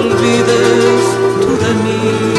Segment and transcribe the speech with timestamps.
[0.00, 1.04] olvides
[1.40, 2.29] tú de mí.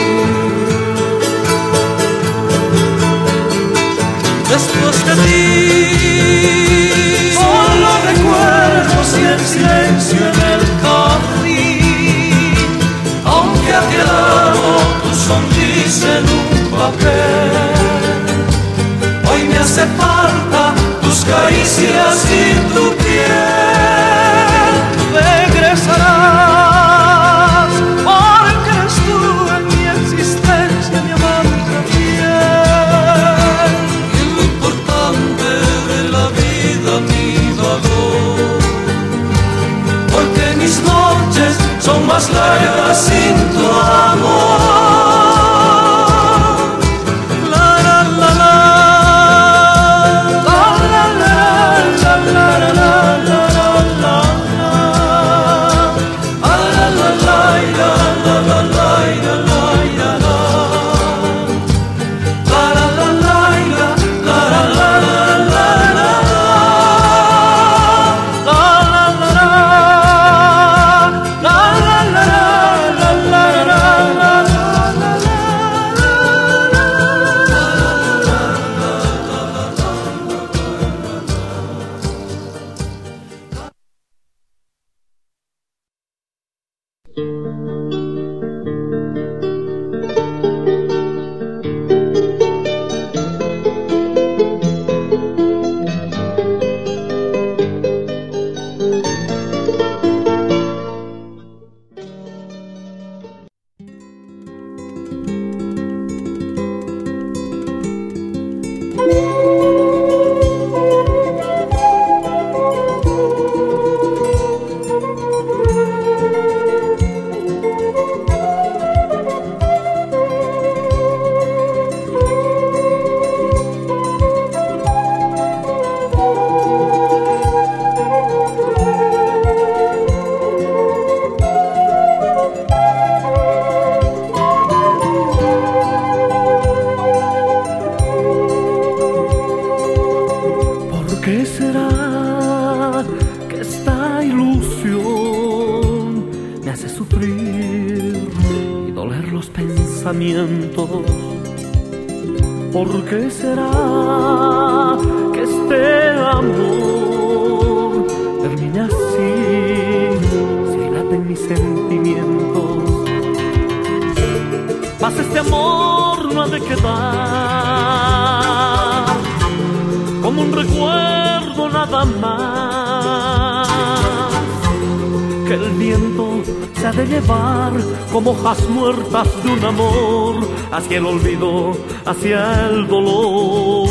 [182.06, 183.88] Hacia el dolor.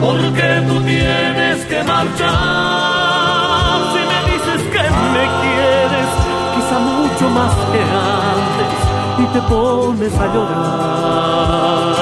[0.00, 3.10] Porque tú tienes que marchar
[3.92, 4.84] si me dices que
[5.14, 6.10] me quieres,
[6.54, 7.80] quizá mucho más que
[8.16, 8.80] antes,
[9.18, 11.94] y te pones a llorar.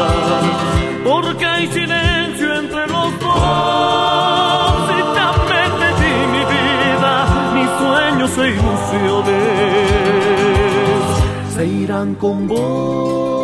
[1.04, 7.12] Porque hay silencio entre los dos y también te di mi vida,
[7.54, 9.78] mis sueños e ilusiones
[11.54, 13.37] se irán con vos.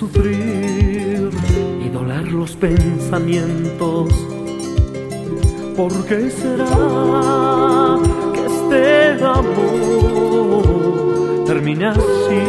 [0.00, 1.30] Sufrir
[1.84, 4.08] y doler los pensamientos?
[5.76, 7.98] ¿Por qué será
[8.32, 10.64] que este amor
[11.44, 12.44] termine así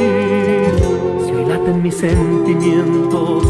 [1.26, 1.44] si hoy
[1.84, 3.44] mis sentimientos?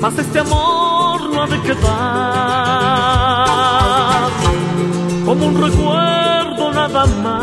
[0.00, 1.88] Mas este amor no ha de quedar
[5.26, 7.37] como un recuerdo nada más.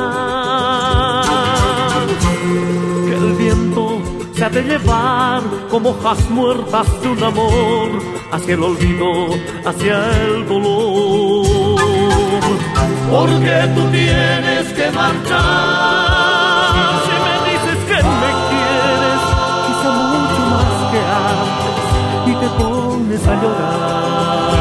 [4.56, 7.90] De llevar como hojas muertas de un amor
[8.32, 9.28] hacia el olvido,
[9.66, 11.78] hacia el dolor.
[13.12, 15.92] Porque tú tienes que marchar.
[17.04, 19.22] Si me dices que me quieres,
[19.68, 21.88] quizá mucho más que antes,
[22.30, 24.56] y te pones a llorar.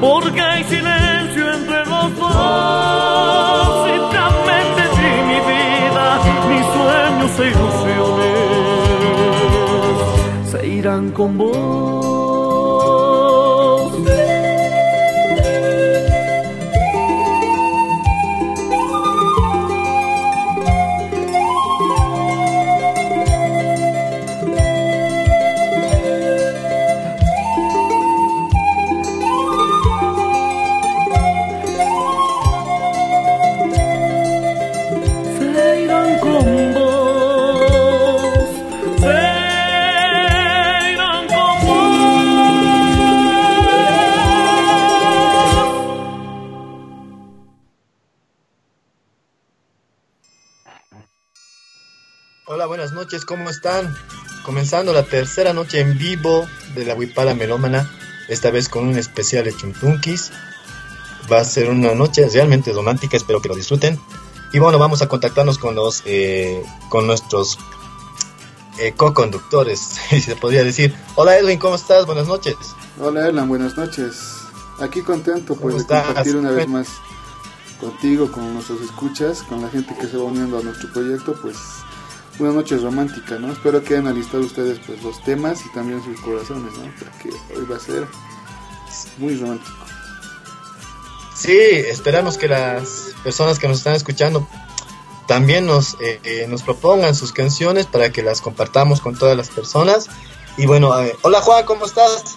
[0.00, 6.06] Porque hay silencio entre los dos y también te di mi vida,
[6.48, 7.99] mis sueños e ilusiones
[10.90, 12.29] irán con vos.
[53.10, 53.92] Noches, ¿cómo están?
[54.44, 57.90] Comenzando la tercera noche en vivo de la Huipala Melómana,
[58.28, 60.30] esta vez con un especial de Chuntunkis.
[61.30, 63.98] Va a ser una noche realmente romántica, espero que lo disfruten.
[64.52, 67.58] Y bueno, vamos a contactarnos con los eh, con nuestros
[68.78, 70.94] eh, co-conductores, si se podría decir.
[71.16, 72.06] Hola Edwin, ¿cómo estás?
[72.06, 72.54] Buenas noches.
[73.00, 74.36] Hola Erlan, buenas noches.
[74.78, 76.06] Aquí contento pues ¿Cómo de estás?
[76.06, 76.86] compartir una vez más
[77.80, 81.56] contigo, con nuestros escuchas, con la gente que se va uniendo a nuestro proyecto, pues
[82.40, 83.52] una noche romántica, ¿no?
[83.52, 86.92] Espero que hayan alistado ustedes pues los temas y también sus corazones, ¿no?
[86.98, 88.06] Porque hoy va a ser
[89.18, 89.76] muy romántico.
[91.36, 94.46] Sí, esperamos que las personas que nos están escuchando
[95.26, 99.48] también nos, eh, eh, nos propongan sus canciones para que las compartamos con todas las
[99.48, 100.08] personas.
[100.56, 102.36] Y bueno, eh, hola Juan, ¿cómo estás?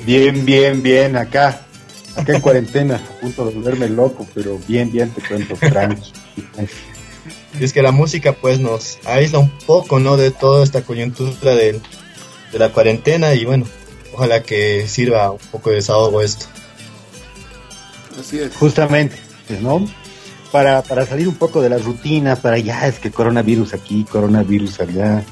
[0.00, 1.66] Bien, bien, bien, acá.
[2.16, 6.12] Acá en cuarentena, a punto de volverme loco, pero bien, bien, te cuento, tranqui.
[7.58, 10.16] Y es que la música pues nos aísla un poco, ¿no?
[10.16, 11.80] De toda esta coyuntura de
[12.52, 13.66] la cuarentena y bueno,
[14.12, 16.46] ojalá que sirva un poco de desahogo esto.
[18.18, 18.54] Así es.
[18.54, 19.16] Justamente,
[19.60, 19.86] ¿no?
[20.52, 24.80] Para, para salir un poco de las rutinas, para ya, es que coronavirus aquí, coronavirus
[24.80, 25.24] allá.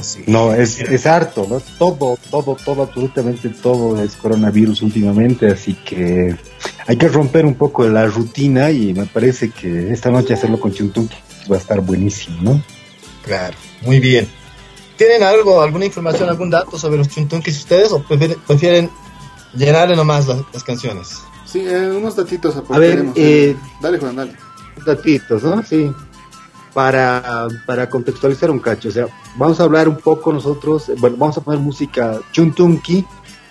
[0.00, 0.22] Así.
[0.28, 1.60] No, es, es harto, ¿no?
[1.76, 6.36] Todo, todo, todo, absolutamente todo es coronavirus últimamente, así que
[6.86, 10.72] hay que romper un poco la rutina y me parece que esta noche hacerlo con
[10.72, 11.16] Chuntunqui
[11.50, 12.62] va a estar buenísimo, ¿no?
[13.24, 14.28] Claro, muy bien.
[14.96, 18.90] ¿Tienen algo, alguna información, algún dato sobre los chuntunkis ustedes o prefieren, prefieren
[19.54, 21.18] llenarle nomás las, las canciones.
[21.46, 23.14] Sí, eh, unos datitos A ver, aportaremos.
[23.16, 24.32] eh, Dale, Juan, dale.
[24.84, 25.62] datitos, ¿no?
[25.62, 25.90] Sí.
[26.74, 31.16] Para, para contextualizar un cacho, o sea, vamos a hablar un poco nosotros, eh, bueno,
[31.18, 33.04] vamos a poner música chuntunqui,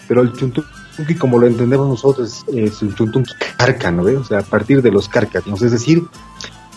[0.08, 4.04] pero el chuntunqui como lo entendemos nosotros es, es un chuntunqui carca, ¿no?
[4.04, 4.18] ve?
[4.18, 5.56] O sea, a partir de los carcas, ¿no?
[5.56, 6.04] es decir,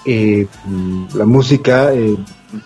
[0.05, 0.47] eh,
[1.15, 2.17] la música, eh,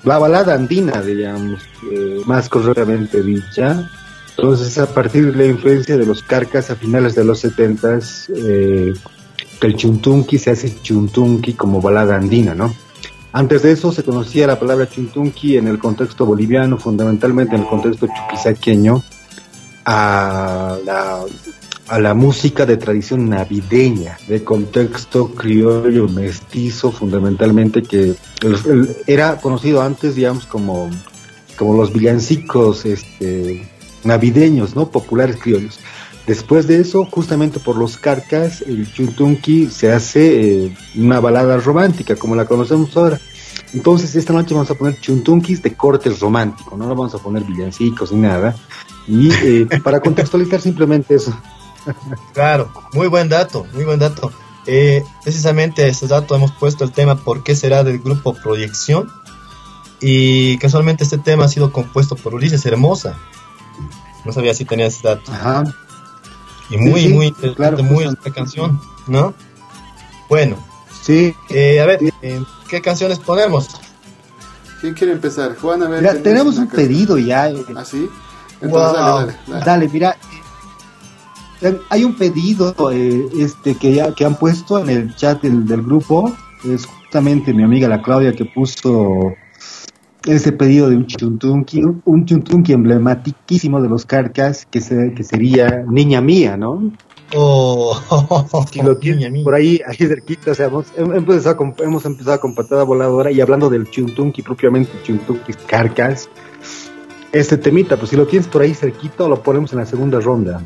[0.05, 3.91] la balada andina, digamos, eh, más correctamente dicha.
[4.37, 8.93] Entonces, a partir de la influencia de los carcas a finales de los setentas, eh,
[9.61, 12.75] el chuntunqui se hace chuntunqui como balada andina, ¿no?
[13.33, 17.69] Antes de eso se conocía la palabra chuntunqui en el contexto boliviano, fundamentalmente en el
[17.69, 19.03] contexto chuquisaqueño,
[19.87, 21.21] a la,
[21.89, 28.15] a la música de tradición navideña, de contexto criollo mestizo, fundamentalmente que
[29.07, 30.91] era conocido antes, digamos, como,
[31.59, 33.69] como los villancicos este,
[34.03, 34.91] navideños, ¿no?
[34.91, 35.79] Populares criollos.
[36.27, 42.17] Después de eso, justamente por los carcas, el chuntunqui se hace eh, una balada romántica,
[42.17, 43.21] como la conocemos ahora.
[43.75, 47.45] Entonces, esta noche vamos a poner chuntunquis de corte romántico, no lo vamos a poner
[47.45, 48.57] villancicos ni nada.
[49.07, 51.37] Y eh, para contextualizar simplemente eso.
[52.33, 54.33] Claro, muy buen dato, muy buen dato.
[54.67, 59.11] Eh, precisamente a ese dato hemos puesto el tema ¿Por qué será del grupo Proyección?
[60.01, 63.15] Y casualmente este tema ha sido compuesto por Ulises Hermosa.
[64.25, 65.31] No sabía si tenías ese dato.
[65.33, 65.65] Ajá.
[66.71, 69.35] Y muy, Sí, sí, muy interesante, claro, muy esta canción, ¿no?
[70.31, 70.57] Bueno,
[71.03, 71.35] Sí.
[71.51, 73.69] eh, a ver, eh, ¿qué canciones ponemos?
[74.81, 75.55] ¿Quién quiere empezar?
[75.57, 76.01] Juan, a ver.
[76.01, 76.87] Mira, ¿tienes tenemos un canción?
[76.89, 77.51] pedido ya.
[77.51, 78.09] eh, ¿Ah, sí?
[78.63, 78.93] Entonces, Wow.
[78.95, 79.65] dale, dale, dale.
[79.65, 80.17] Dale, mira.
[81.91, 85.83] Hay un pedido eh, este que, ya, que han puesto en el chat del, del
[85.83, 86.33] grupo.
[86.65, 89.35] Es justamente mi amiga la Claudia que puso
[90.27, 95.23] ese pedido de un chuntunqui, un, un chuntunqui emblematiquísimo de los carcas que, se, que
[95.23, 96.93] sería Niña Mía, ¿no?
[97.37, 97.97] Oh,
[98.73, 99.45] Si lo niña mía.
[99.45, 103.31] por ahí, ahí cerquita, o sea, hemos, hem- empezado con, hemos empezado con patada voladora
[103.33, 106.29] y hablando del chuntunqui, propiamente chuntunqui carcas,
[107.33, 110.63] este temita, pues si lo tienes por ahí cerquita, lo ponemos en la segunda ronda.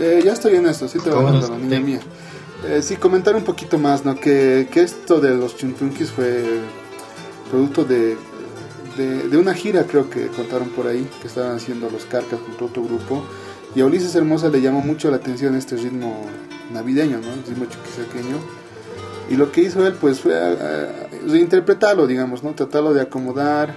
[0.00, 2.00] Eh, ya estoy en esto, sí te voy ¿Cómo dando, nos- niña mía.
[2.66, 4.14] Eh, sí, comentar un poquito más, ¿no?
[4.18, 6.44] Que, que esto de los chuntunquis fue
[7.50, 8.16] producto de,
[8.96, 12.64] de, de una gira, creo que contaron por ahí, que estaban haciendo los carcas junto
[12.64, 13.24] a otro grupo.
[13.74, 16.26] Y a Ulises Hermosa le llamó mucho la atención este ritmo
[16.72, 17.32] navideño, ¿no?
[17.32, 18.36] El ritmo chuquisaqueño.
[19.30, 22.50] Y lo que hizo él, pues, fue a- a reinterpretarlo, digamos, ¿no?
[22.54, 23.74] Tratarlo de acomodar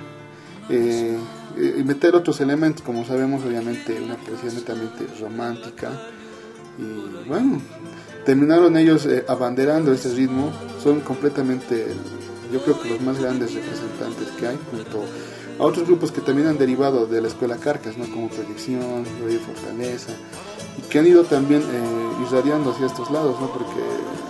[0.69, 1.15] eh,
[1.57, 5.91] eh, meter otros elementos, como sabemos, obviamente, una poesía netamente romántica.
[6.77, 7.61] Y bueno,
[8.25, 10.51] terminaron ellos eh, abanderando este ritmo.
[10.81, 11.87] Son completamente,
[12.51, 15.03] yo creo que los más grandes representantes que hay, junto
[15.59, 18.05] a otros grupos que también han derivado de la escuela Carcas, ¿no?
[18.09, 20.13] como Proyección, Radio Fortaleza,
[20.77, 23.47] y que han ido también eh, irradiando hacia estos lados, ¿no?
[23.47, 23.81] porque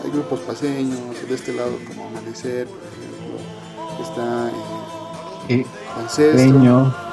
[0.03, 4.73] hay grupos paseños, de este lado como Malicer, por ejemplo, está eh,
[5.50, 5.65] Eh,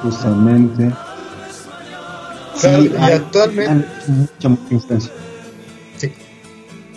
[0.03, 0.91] justamente.
[2.59, 4.99] Claro, y hay- actualmente- hay mucha.
[5.97, 6.11] Sí.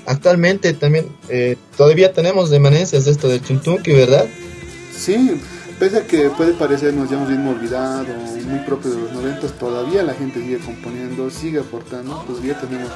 [0.06, 4.26] Actualmente también eh, todavía tenemos remanencias de esto del chuntunqui, ¿verdad?
[4.94, 5.40] Sí,
[5.78, 8.06] pese a que puede parecernos ya un ritmo olvidado,
[8.46, 12.90] muy propio de los noventas, todavía la gente sigue componiendo, sigue aportando, todavía tenemos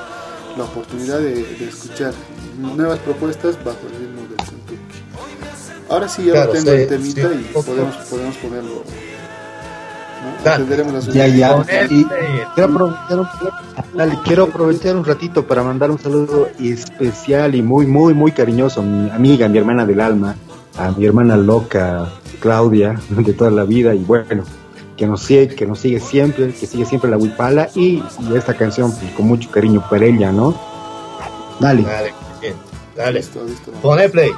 [0.56, 2.12] la oportunidad de, de escuchar
[2.58, 4.27] nuevas propuestas bajo el ritmo.
[5.88, 8.82] Ahora sí, ya Claro, tengo sí, el temita sí, y podemos, podemos ponerlo.
[11.12, 11.64] Ya, ya.
[11.90, 12.04] Y
[12.54, 13.28] quiero aprovechar, un,
[13.94, 18.80] dale, quiero aprovechar un ratito para mandar un saludo especial y muy, muy, muy cariñoso
[18.80, 20.36] a mi amiga, mi hermana del alma,
[20.76, 22.08] a mi hermana loca,
[22.40, 24.44] Claudia, de toda la vida, y bueno,
[24.96, 28.54] que nos sigue, que nos sigue siempre, que sigue siempre la huipala, y, y esta
[28.54, 30.54] canción pues, con mucho cariño para ella, ¿no?
[31.60, 31.82] Dale.
[31.82, 32.54] Dale, bien,
[32.96, 33.20] dale.
[33.20, 33.70] Listo, listo.
[33.82, 34.30] Pone play.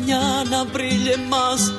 [0.00, 1.72] Mañana brille más.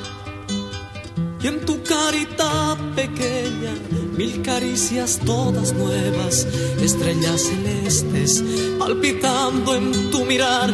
[1.42, 3.72] Y en tu carita pequeña,
[4.14, 6.46] mil caricias todas nuevas,
[6.82, 8.44] estrellas celestes
[8.78, 10.70] palpitando en tu mirar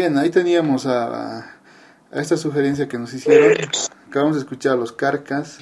[0.00, 3.52] ahí teníamos a, a, esta sugerencia que nos hicieron.
[4.08, 5.58] Acabamos de escuchar a los Carcas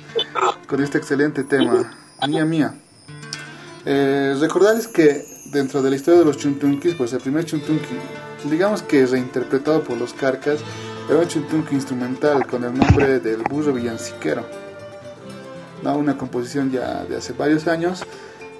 [0.66, 1.90] con este excelente tema,
[2.28, 2.74] Mía Mía.
[3.84, 7.96] Eh, recordarles que dentro de la historia de los Chuntunkis, pues el primer Chuntunki,
[8.48, 10.60] digamos que reinterpretado por los Carcas,
[11.08, 14.46] era un Chuntunki instrumental con el nombre del burro villanciquero.
[15.82, 15.96] ¿no?
[15.96, 18.04] Una composición ya de hace varios años,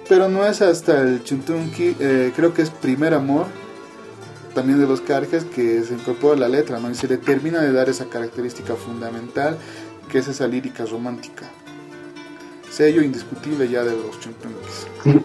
[0.09, 3.45] pero no es hasta el Chuntunki, eh, creo que es Primer Amor,
[4.53, 6.89] también de los Carcas que se incorpora la letra, ¿no?
[6.89, 9.57] Y se le termina de dar esa característica fundamental
[10.09, 11.49] que es esa lírica romántica.
[12.69, 15.23] Sello indiscutible ya de los Chumpunks.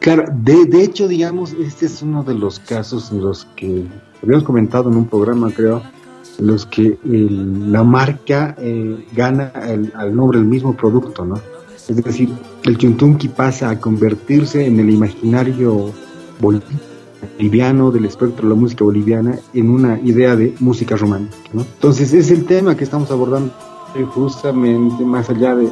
[0.00, 3.86] Claro, de, de, hecho, digamos, este es uno de los casos en los que
[4.22, 5.82] habíamos comentado en un programa, creo,
[6.38, 11.36] en los que el, la marca eh, gana el, al nombre del mismo producto, ¿no?
[11.88, 12.30] Es decir,
[12.64, 15.92] el chuntunqui pasa a convertirse en el imaginario
[16.40, 21.50] boliviano, del espectro de la música boliviana, en una idea de música romántica.
[21.52, 21.62] ¿no?
[21.62, 23.52] Entonces es el tema que estamos abordando
[24.02, 25.70] justamente más allá de,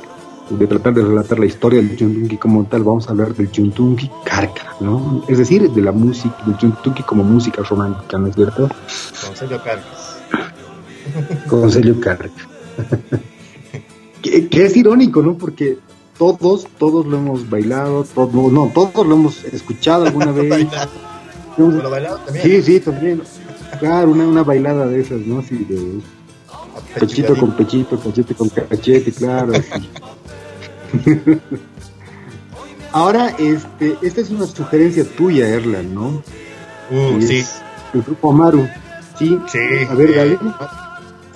[0.51, 4.11] de tratar de relatar la historia del chuntunqui como tal, vamos a hablar del chuntunqui
[4.25, 5.25] carca, ¿no?
[5.29, 8.68] Es decir, de la música, del chuntunqui como música romántica, ¿no es cierto?
[9.27, 10.22] Consello Carcas.
[11.48, 12.31] Consello Carca.
[14.22, 15.37] que, que es irónico, ¿no?
[15.37, 15.79] Porque
[16.18, 20.66] todos, todos lo hemos bailado, todos, no, todos lo hemos escuchado alguna vez.
[21.57, 22.44] ¿Lo bailado también?
[22.44, 23.22] Sí, sí, también.
[23.79, 25.42] Claro, una, una bailada de esas, ¿no?
[25.42, 26.01] Sí, de
[26.98, 29.53] pechito con pechito, cachete con cachete, claro.
[32.92, 36.22] Ahora, este, esta es una sugerencia tuya, Erlan, ¿no?
[36.90, 37.44] Uh, sí.
[37.94, 38.68] El grupo Amaru.
[39.18, 39.38] Sí.
[39.48, 39.59] Sí.
[39.88, 40.38] A ver, Gaby.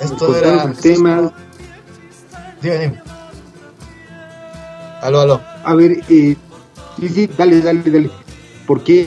[0.00, 0.64] Esto era.
[0.64, 1.32] El tema.
[2.60, 3.02] Dime, dime.
[5.06, 5.40] Aló, aló.
[5.62, 6.36] A ver, eh,
[6.98, 8.10] sí, sí, dale, dale, dale.
[8.66, 9.06] ¿Por qué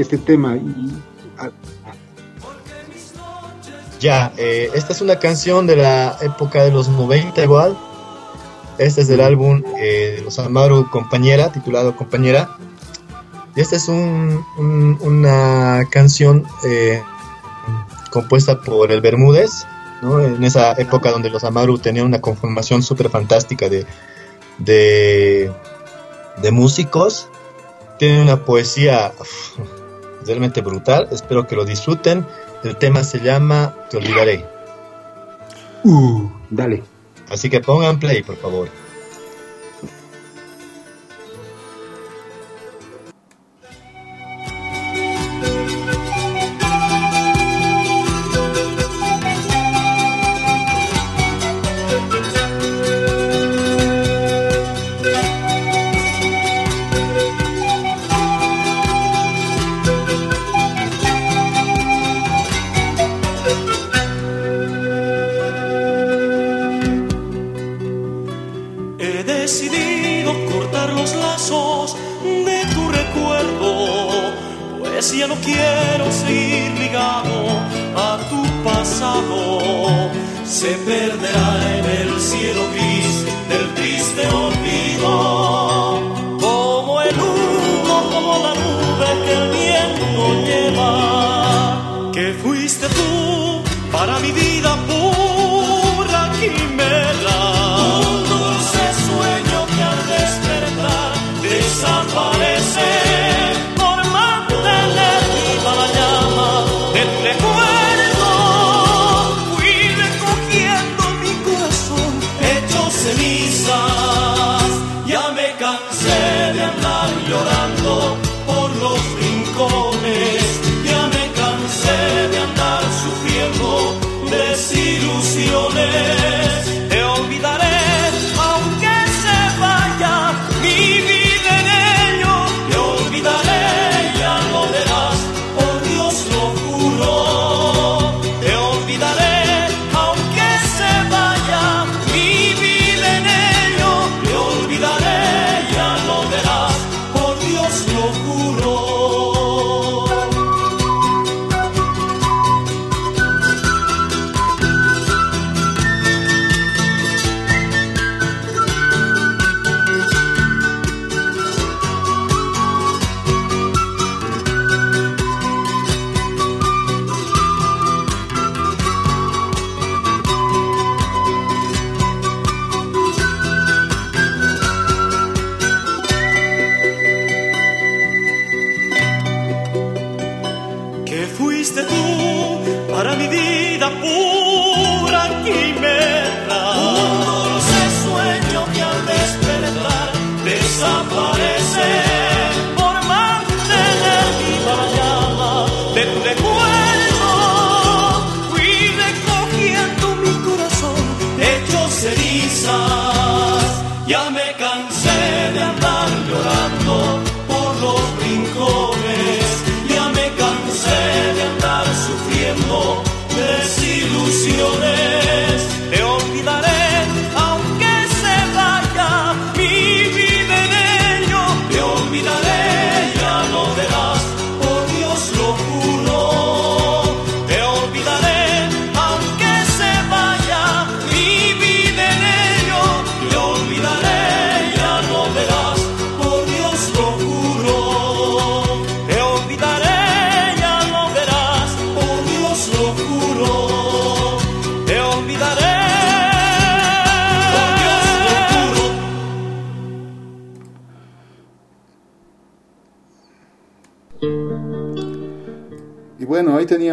[0.00, 0.58] este tema?
[4.00, 7.78] Ya, eh, esta es una canción de la época de los 90 igual.
[8.78, 12.56] Este es del álbum eh, de los Amaru Compañera, titulado Compañera.
[13.54, 14.44] Y esta es un,
[15.00, 17.00] una canción eh,
[18.10, 19.64] compuesta por el Bermúdez,
[20.02, 20.20] ¿no?
[20.20, 23.86] en esa época donde los Amaru tenían una conformación súper fantástica de,
[24.58, 25.52] de,
[26.42, 27.28] de, músicos.
[27.98, 29.12] Tiene una poesía
[30.24, 32.26] realmente brutal, espero que lo disfruten.
[32.62, 34.44] El tema se llama Te olvidaré.
[35.84, 36.82] Uh, dale.
[37.30, 38.68] Así que pongan play, por favor.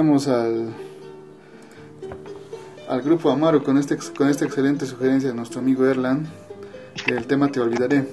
[0.04, 0.74] Al,
[2.90, 6.28] al grupo Amaro con, este, con esta excelente sugerencia de nuestro amigo Erlan.
[7.08, 8.06] El tema Te Olvidaré.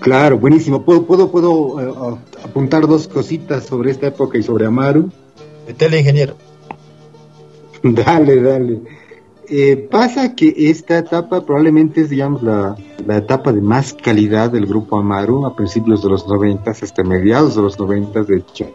[0.00, 0.84] Claro, buenísimo.
[0.84, 5.10] ¿Puedo, puedo, puedo eh, apuntar dos cositas sobre esta época y sobre Amaru?
[5.66, 6.36] Metele, ingeniero.
[7.82, 8.80] dale, dale.
[9.48, 12.76] Eh, pasa que esta etapa probablemente es, digamos, la,
[13.06, 17.54] la, etapa de más calidad del grupo Amaru a principios de los noventas, hasta mediados
[17.54, 18.66] de los noventas, de hecho.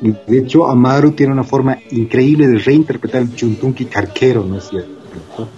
[0.00, 5.48] De hecho, Amaru tiene una forma increíble de reinterpretar el chuntunqui carquero, ¿no es cierto?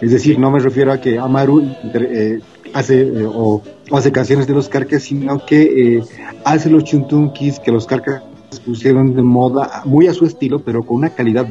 [0.00, 1.60] Es decir, no me refiero a que Amaru
[1.94, 2.38] eh,
[2.72, 6.02] hace eh, o, hace canciones de los Carcas, sino que
[6.44, 8.22] hace los chuntunkis que los Carcas
[8.64, 11.48] pusieron de moda muy a su estilo, pero con una calidad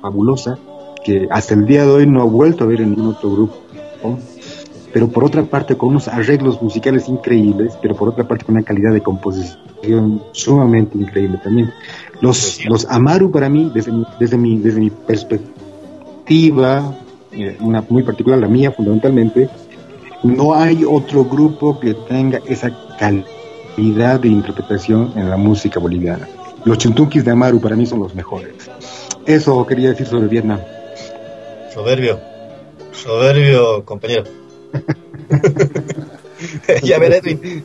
[0.00, 0.58] fabulosa
[1.04, 3.54] que hasta el día de hoy no ha vuelto a ver en ningún otro grupo.
[4.92, 8.64] Pero por otra parte, con unos arreglos musicales increíbles, pero por otra parte con una
[8.64, 11.70] calidad de composición sumamente increíble también.
[12.20, 16.94] Los, los Amaru para mí, desde mi, desde mi, desde mi perspectiva,
[17.32, 19.48] eh, una muy particular, la mía fundamentalmente,
[20.22, 26.28] no hay otro grupo que tenga esa calidad de interpretación en la música boliviana.
[26.64, 28.70] Los chuntunkis de Amaru para mí son los mejores.
[29.26, 30.60] Eso quería decir sobre Vietnam.
[31.72, 32.20] Soberbio.
[32.92, 34.24] Soberbio, compañero.
[36.82, 37.64] ya ver, Edwin.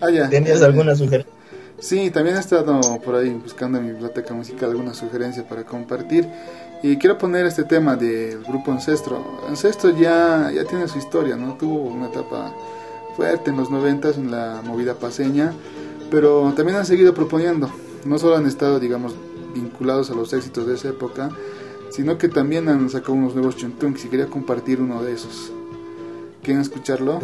[0.00, 0.28] Ah, ya.
[0.28, 1.32] ¿Tenías alguna sugerencia?
[1.78, 6.28] Sí, también he estado por ahí buscando en mi biblioteca musical alguna sugerencia para compartir.
[6.82, 9.40] Y quiero poner este tema del grupo Ancestro.
[9.48, 11.54] Ancestro ya, ya tiene su historia, ¿no?
[11.54, 12.54] Tuvo una etapa
[13.16, 15.54] fuerte en los noventas en la movida paseña,
[16.10, 17.70] pero también han seguido proponiendo.
[18.04, 19.14] No solo han estado, digamos,
[19.54, 21.30] vinculados a los éxitos de esa época,
[21.94, 25.52] sino que también han sacado unos nuevos chuntunks y quería compartir uno de esos.
[26.42, 27.20] ¿Quieren escucharlo?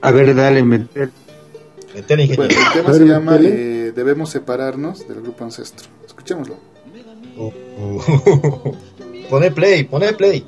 [0.00, 1.10] A ver, dale, meter.
[1.92, 5.88] el tema se llama eh, Debemos separarnos del grupo Ancestro.
[6.06, 6.54] Escuchémoslo.
[7.36, 8.76] Oh, oh.
[9.30, 10.44] pone play, pone play.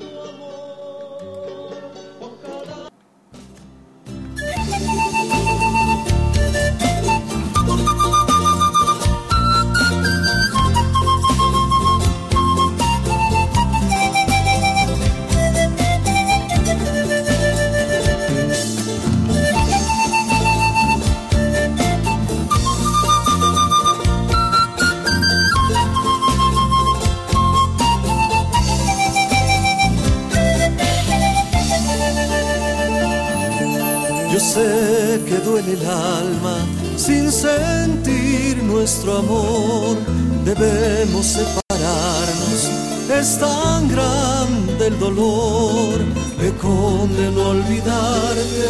[34.57, 36.57] El alma
[36.95, 39.97] sin sentir nuestro amor.
[40.45, 42.69] Debemos separarnos,
[43.09, 45.99] es tan grande el dolor.
[46.37, 48.69] Me condeno olvidarte,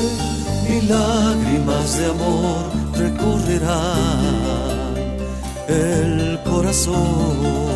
[0.69, 4.25] y lágrimas de amor recorrerán
[5.67, 7.75] el corazón.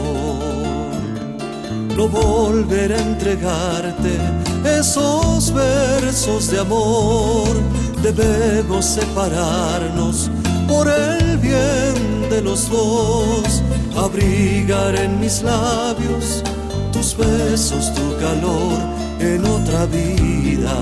[1.95, 4.17] No volveré a entregarte
[4.63, 7.57] esos versos de amor
[8.01, 10.29] debemos separarnos
[10.67, 13.63] por el bien de los dos,
[13.95, 16.43] abrigar en mis labios
[16.91, 18.79] tus besos, tu calor
[19.19, 20.75] en otra vida,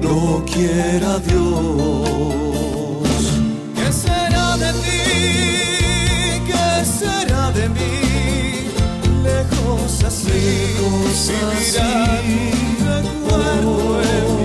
[0.00, 2.28] no quiera Dios.
[3.74, 5.00] ¿Qué será de ti?
[6.46, 8.70] ¿Qué será de mí?
[9.22, 12.50] Lejos así, lejos así,
[12.84, 14.37] recuerdo en mi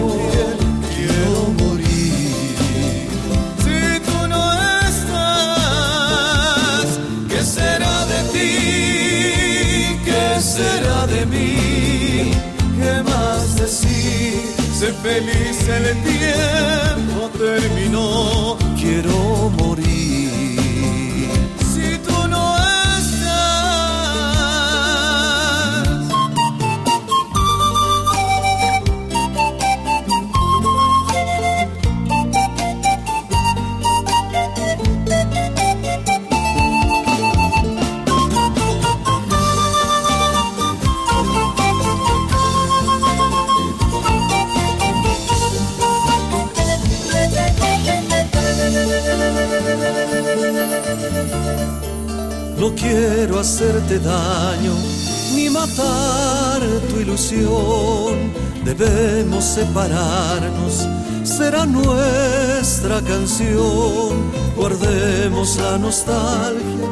[14.83, 18.57] Sé feliz, el tiempo terminó.
[18.77, 20.22] Quiero morir.
[53.43, 54.73] Hacerte daño
[55.35, 58.31] ni matar tu ilusión.
[58.63, 60.87] Debemos separarnos,
[61.23, 64.13] será nuestra canción.
[64.55, 66.89] Guardemos la nostalgia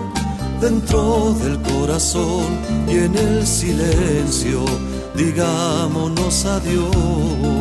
[0.60, 2.50] dentro del corazón
[2.86, 4.66] y en el silencio
[5.16, 7.61] digámonos adiós.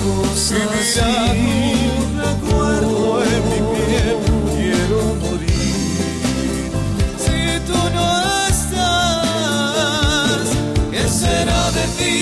[0.00, 4.18] Lejos así, tu recuerdo en mi piel,
[4.54, 6.70] quiero morir.
[7.18, 8.06] Si tú no
[8.48, 10.42] estás,
[10.90, 12.18] ¿qué será de ti?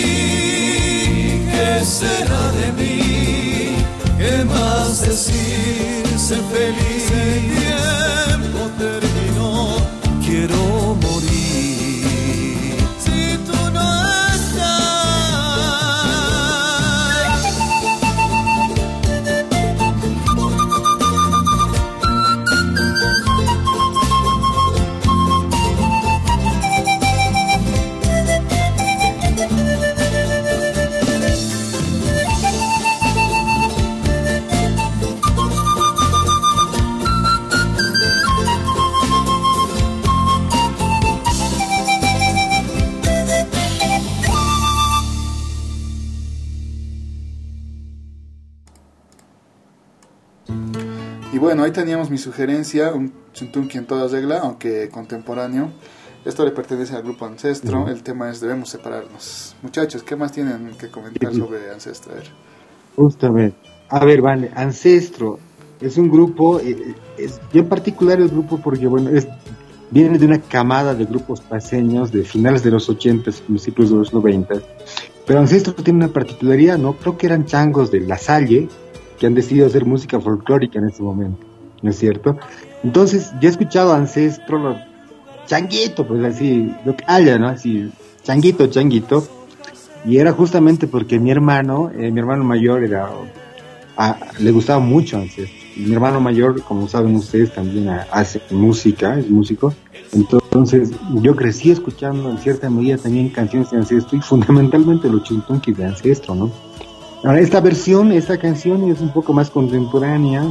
[1.51, 3.77] ¿Qué será de mí?
[4.19, 6.05] ¿Qué más decir?
[6.19, 6.98] Ser feliz,
[51.49, 55.71] bueno, ahí teníamos mi sugerencia, un chuntunqui en toda regla, aunque contemporáneo.
[56.23, 57.89] Esto le pertenece al grupo Ancestro.
[57.89, 59.57] El tema es debemos separarnos.
[59.63, 62.13] Muchachos, ¿qué más tienen que comentar sobre Ancestro?
[62.13, 62.31] A ver.
[62.97, 63.57] Justamente.
[63.89, 65.39] A ver, vale, Ancestro
[65.81, 69.27] es un grupo, eh, es bien particular el grupo porque, bueno, es,
[69.91, 74.13] viene de una camada de grupos paseños de finales de los 80, principios de los
[74.13, 74.55] 90.
[75.27, 76.93] Pero Ancestro tiene una particularidad, ¿no?
[76.93, 78.69] Creo que eran changos de La Salle
[79.19, 81.45] que han decidido hacer música folclórica en ese momento,
[81.83, 82.39] ¿no es cierto?
[82.85, 84.77] Entonces, yo he escuchado Ancestro,
[85.47, 87.49] changuito, pues así, lo que haya, ¿no?
[87.49, 87.91] Así,
[88.23, 89.27] changuito, changuito.
[90.05, 93.11] Y era justamente porque mi hermano, eh, mi hermano mayor era,
[94.39, 95.59] le gustaba mucho Ancestro.
[95.77, 99.75] Mi hermano mayor, como saben ustedes, también hace música, es músico.
[100.13, 100.91] Entonces,
[101.23, 105.85] yo crecí escuchando en cierta medida también canciones de Ancestro y fundamentalmente los chuntunquis de
[105.85, 106.68] Ancestro, ¿no?
[107.25, 110.43] Ahora, esta versión, esta canción es un poco más contemporánea,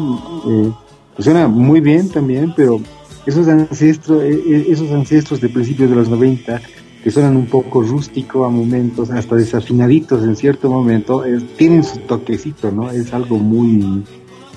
[0.47, 0.71] eh,
[1.17, 2.81] suena muy bien también, pero
[3.25, 6.61] esos ancestros, eh, eh, esos ancestros de principios de los 90
[7.03, 11.23] que suenan un poco rústico a momentos, hasta desafinaditos en cierto momento,
[11.55, 12.91] tienen su toquecito, ¿no?
[12.91, 14.03] Es algo muy,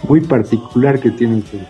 [0.09, 1.65] muy particular que tienen que...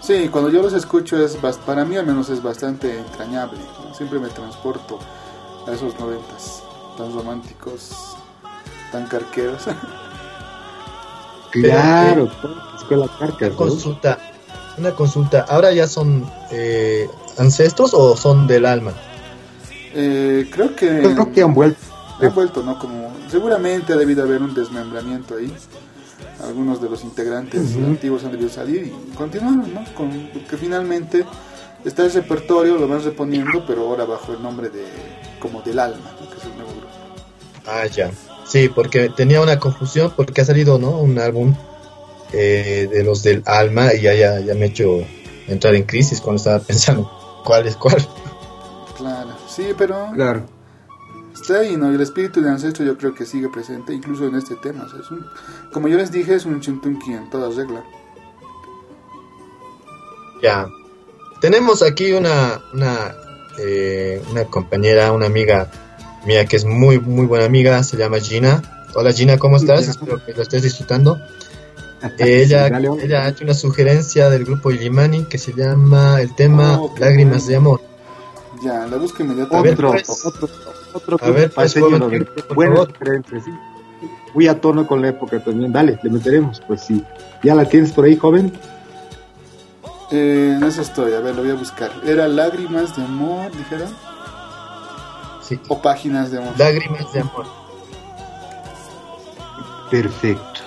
[0.00, 3.58] Sí, cuando yo los escucho es para mí al menos es bastante entrañable.
[3.96, 4.98] Siempre me transporto
[5.68, 6.64] a esos noventas
[6.96, 8.15] tan románticos,
[8.90, 9.62] tan carqueros.
[11.52, 12.30] claro,
[12.76, 13.50] escuela carcas.
[13.52, 14.18] Consulta,
[14.78, 15.46] una consulta.
[15.48, 18.92] ¿Ahora ya son eh, ancestros o son del alma?
[19.94, 21.00] Eh, creo que.
[21.00, 21.80] Creo que han vuelto.
[22.20, 22.78] Han vuelto, ¿no?
[22.78, 25.52] Como seguramente ha debido haber un desmembramiento ahí.
[26.42, 29.84] Algunos de los integrantes antiguos han debido salir y continuaron, ¿no?
[29.94, 30.10] Con,
[30.48, 31.24] que finalmente
[31.84, 34.84] está el repertorio, lo van reponiendo, pero ahora bajo el nombre de
[35.40, 36.88] como del alma, que es el nuevo grupo.
[37.66, 38.10] Ah, ya.
[38.46, 40.90] Sí, porque tenía una confusión porque ha salido, ¿no?
[41.00, 41.54] Un álbum
[42.32, 45.00] eh, de los del alma y ya, ya, ya me he hecho
[45.48, 47.10] entrar en crisis cuando estaba pensando
[47.44, 48.06] cuál es cuál.
[48.96, 50.46] Claro, sí, pero claro.
[51.34, 51.90] está ahí, ¿no?
[51.90, 54.86] El espíritu de ancestro yo creo que sigue presente incluso en este tema.
[54.98, 55.26] es un,
[55.72, 57.84] como yo les dije, es un chuntunqui en toda regla.
[60.42, 60.68] Ya.
[61.40, 63.14] Tenemos aquí una, una,
[63.58, 65.70] eh, una compañera, una amiga
[66.26, 68.62] mía que es muy, muy buena amiga, se llama Gina.
[68.94, 69.88] Hola Gina, ¿cómo estás?
[69.88, 71.20] Espero que lo estés disfrutando.
[72.18, 76.94] ella, ella ha hecho una sugerencia del grupo Illimani que se llama el tema oh,
[76.98, 77.80] Lágrimas de Amor.
[78.62, 79.72] Ya, la busco inmediatamente.
[79.72, 80.48] Otro, pues, otro,
[80.92, 82.86] otro, a ver, pues, joven, bueno,
[83.44, 83.50] sí.
[84.34, 85.72] Muy a tono con la época también.
[85.72, 86.60] Dale, le meteremos.
[86.66, 87.02] Pues sí.
[87.42, 88.52] ¿Ya la tienes por ahí, joven?
[90.10, 91.12] Eh, en eso estoy.
[91.14, 91.90] A ver, lo voy a buscar.
[92.04, 93.86] Era Lágrimas de Amor, dijera.
[95.46, 95.60] Sí.
[95.68, 96.58] O Páginas de Amor.
[96.58, 97.46] Lágrimas de Amor.
[99.90, 100.60] Perfecto.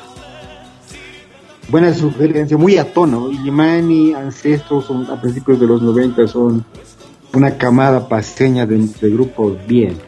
[1.67, 3.29] Buena sugerencia, muy a tono.
[3.29, 6.65] Illimani, Ancestros, son, a principios de los 90 son
[7.33, 9.99] una camada paseña de, grupos bien,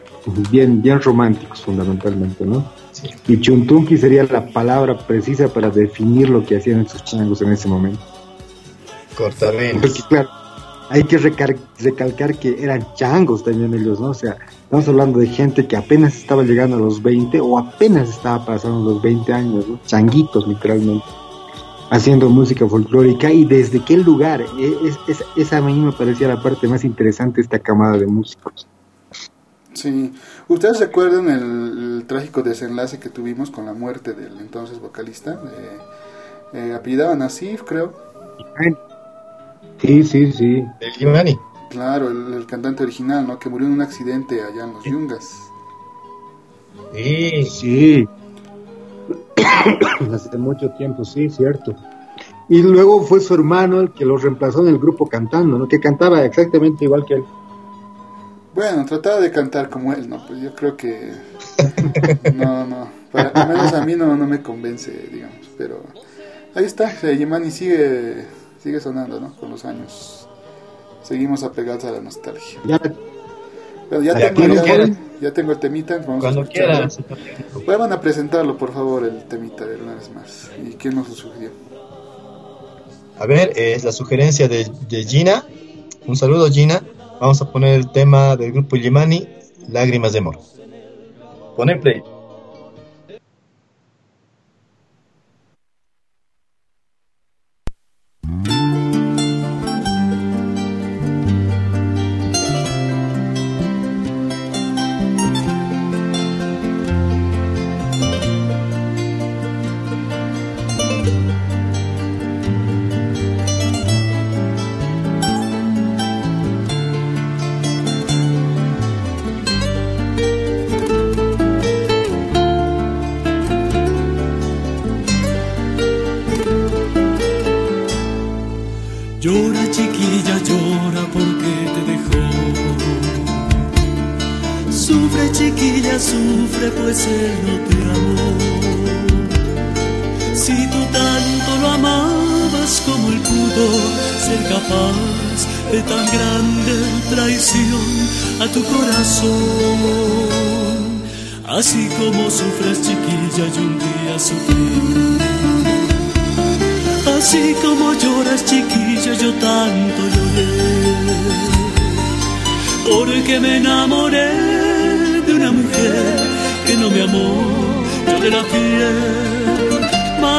[0.50, 2.64] bien, bien románticos fundamentalmente, ¿no?
[3.28, 7.68] Y Chuntunqui sería la palabra precisa para definir lo que hacían esos changos en ese
[7.68, 8.00] momento.
[9.16, 9.82] Cortavenas.
[9.82, 10.30] Porque claro,
[10.88, 14.08] hay que recalcar que eran changos también ellos, ¿no?
[14.08, 14.36] O sea,
[14.72, 18.92] estamos hablando de gente que apenas estaba llegando a los 20 o apenas estaba pasando
[18.92, 19.78] los 20 años, ¿no?
[19.84, 21.04] Changuitos literalmente
[21.90, 24.40] haciendo música folclórica y desde qué lugar.
[24.40, 28.06] E, es, esa a mí me parecía la parte más interesante de esta camada de
[28.06, 28.66] músicos.
[29.74, 30.14] Sí,
[30.48, 35.32] ¿ustedes recuerdan el, trágico desenlace que tuvimos con la muerte del entonces vocalista?
[35.34, 35.78] Eh,
[36.54, 37.92] eh, apellidaban Asif, creo.
[39.82, 40.64] Sí, sí, sí.
[40.80, 41.42] El
[41.72, 43.38] Claro, el, cantante original, ¿no?
[43.38, 45.50] Que murió en un accidente allá en los Yungas.
[46.92, 47.44] Sí.
[47.44, 48.08] Sí.
[50.12, 51.74] Hace mucho tiempo, sí, cierto.
[52.50, 55.66] Y luego fue su hermano el que lo reemplazó en el grupo cantando, ¿no?
[55.66, 57.24] Que cantaba exactamente igual que él.
[58.54, 60.26] Bueno, trataba de cantar como él, ¿no?
[60.26, 61.10] Pues yo creo que...
[62.34, 62.88] No, no.
[63.10, 65.48] Para, al menos a mí no, no me convence, digamos.
[65.56, 65.82] Pero
[66.54, 66.92] ahí está.
[67.00, 68.26] Yemani sigue,
[68.58, 69.34] sigue sonando, ¿no?
[69.36, 70.21] Con los años.
[71.02, 72.60] Seguimos apegados a la nostalgia.
[72.64, 74.54] Ya, pero ya, tengo,
[75.20, 75.98] ya, tengo el temita.
[75.98, 76.88] Vamos Cuando quieran.
[77.66, 80.50] Vuelvan a presentarlo, por favor, el temita, de una vez más.
[80.64, 81.50] ¿Y quién nos lo sugirió?
[83.18, 85.44] A ver, es la sugerencia de, de, Gina.
[86.06, 86.82] Un saludo, Gina.
[87.20, 89.28] Vamos a poner el tema del grupo Yemani,
[89.68, 90.38] Lágrimas de Amor.
[91.56, 92.02] Ponen play.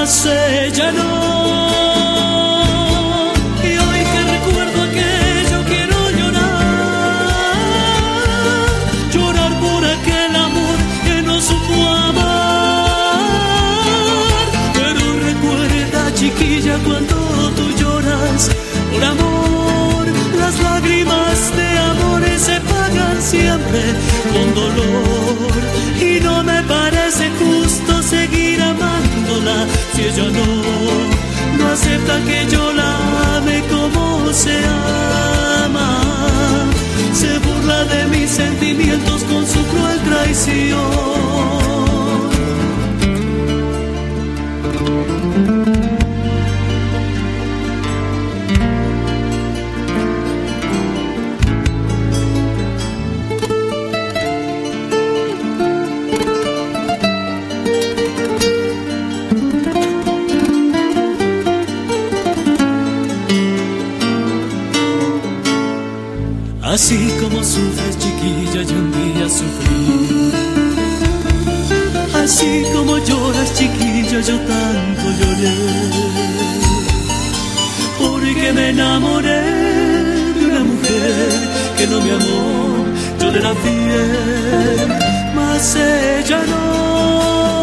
[0.06, 1.43] Ella no.
[30.04, 30.46] Si ella no
[31.58, 34.58] no acepta que yo la ame como se
[35.66, 36.02] ama.
[37.14, 41.54] Se burla de mis sentimientos con su cruel traición
[74.22, 75.56] yo tanto lloré
[78.00, 79.42] Porque me enamoré
[80.40, 81.30] de una mujer
[81.78, 82.86] que no me amó
[83.20, 84.88] Yo de la fiel,
[85.36, 87.63] mas ella no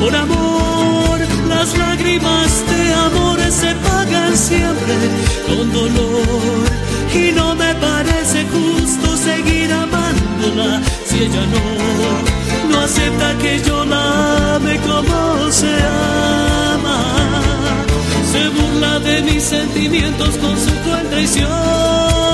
[0.00, 1.18] por amor,
[1.48, 4.94] las lágrimas de amor se pagan siempre
[5.46, 6.64] con dolor.
[7.14, 14.56] Y no me parece justo seguir amándola si ella no, no acepta que yo la
[14.56, 15.74] ame como se
[16.84, 16.98] ama
[18.30, 22.27] se burla de mis sentimientos con su cruel traición.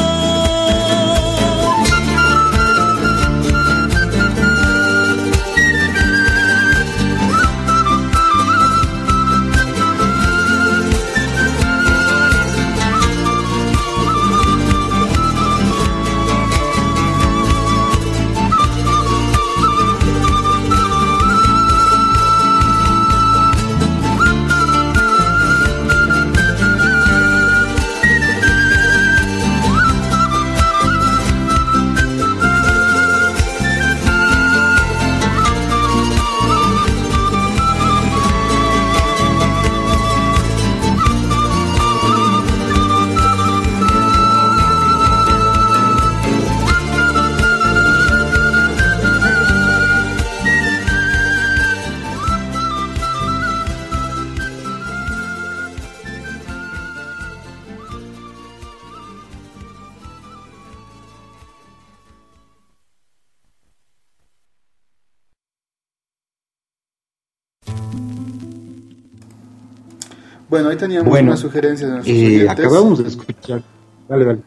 [70.49, 72.51] Bueno, ahí teníamos Bueno, una sugerencia de nuestros Eh, oyentes.
[72.51, 73.63] acabamos de escuchar.
[74.09, 74.41] Dale, dale.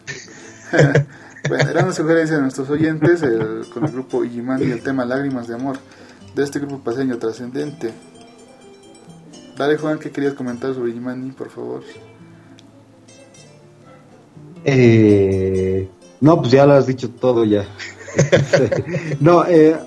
[1.50, 5.06] Bueno, era una sugerencia de nuestros oyentes el- con el grupo Igimani y el tema
[5.06, 5.78] Lágrimas de Amor
[6.36, 7.92] de este grupo paseño trascendente.
[9.58, 11.84] Dale, Juan, ¿qué querías comentar sobre Igimani, por favor?
[14.66, 15.88] Eh,
[16.20, 17.64] no, pues ya lo has dicho todo ya.
[19.22, 19.78] no, eh,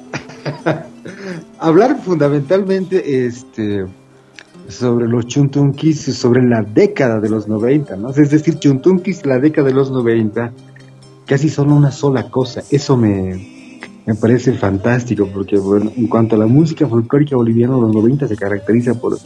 [1.59, 3.87] hablar fundamentalmente este,
[4.71, 8.11] sobre los chuntunkis, sobre la década de los 90, ¿no?
[8.11, 10.53] Es decir, chuntunkis, la década de los 90,
[11.27, 12.63] casi son una sola cosa.
[12.71, 17.81] Eso me, me parece fantástico, porque bueno, en cuanto a la música folclórica boliviana de
[17.83, 19.19] los 90 se caracteriza por,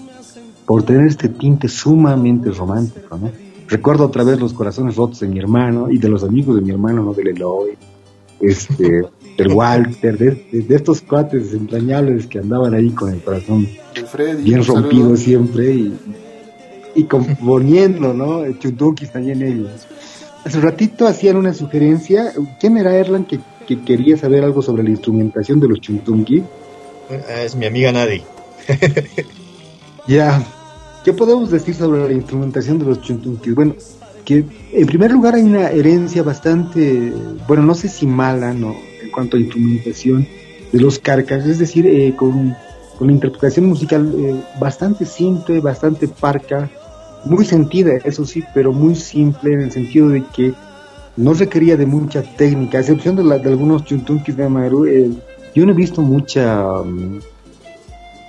[0.66, 3.30] por tener este tinte sumamente romántico, ¿no?
[3.68, 6.70] Recuerdo otra vez los corazones rotos de mi hermano y de los amigos de mi
[6.70, 7.14] hermano, ¿no?
[7.14, 7.76] Del Eloy,
[8.40, 9.02] este,
[9.38, 14.06] del Walter, de, de- de estos cuates entrañables que andaban ahí con el corazón El
[14.06, 14.42] Freddy.
[14.42, 14.82] bien un saludo.
[14.82, 15.94] rompido siempre y,
[16.94, 18.42] y componiendo, ¿no?
[18.58, 19.70] Chuntukis también ellos.
[20.44, 24.90] Hace ratito hacían una sugerencia, ¿quién era Erlan que que quería saber algo sobre la
[24.90, 26.42] instrumentación de los chuntunqui.
[27.10, 28.22] Ah, Es mi amiga Nadie.
[30.06, 30.42] Ya,
[31.04, 33.54] ¿qué podemos decir sobre la instrumentación de los chuntunquis?
[33.54, 33.74] Bueno,
[34.24, 37.12] que en primer lugar hay una herencia bastante,
[37.46, 38.74] bueno, no sé si mala, ¿no?
[39.02, 40.26] En cuanto a instrumentación
[40.72, 42.56] de los carcas, es decir, eh, con,
[42.98, 46.70] con interpretación musical eh, bastante simple, bastante parca,
[47.24, 50.52] muy sentida, eso sí, pero muy simple en el sentido de que
[51.16, 55.10] no requería de mucha técnica, a excepción de, la, de algunos chuntunquis de Amaru, eh,
[55.54, 56.64] yo no he visto mucha...
[56.82, 57.20] mm,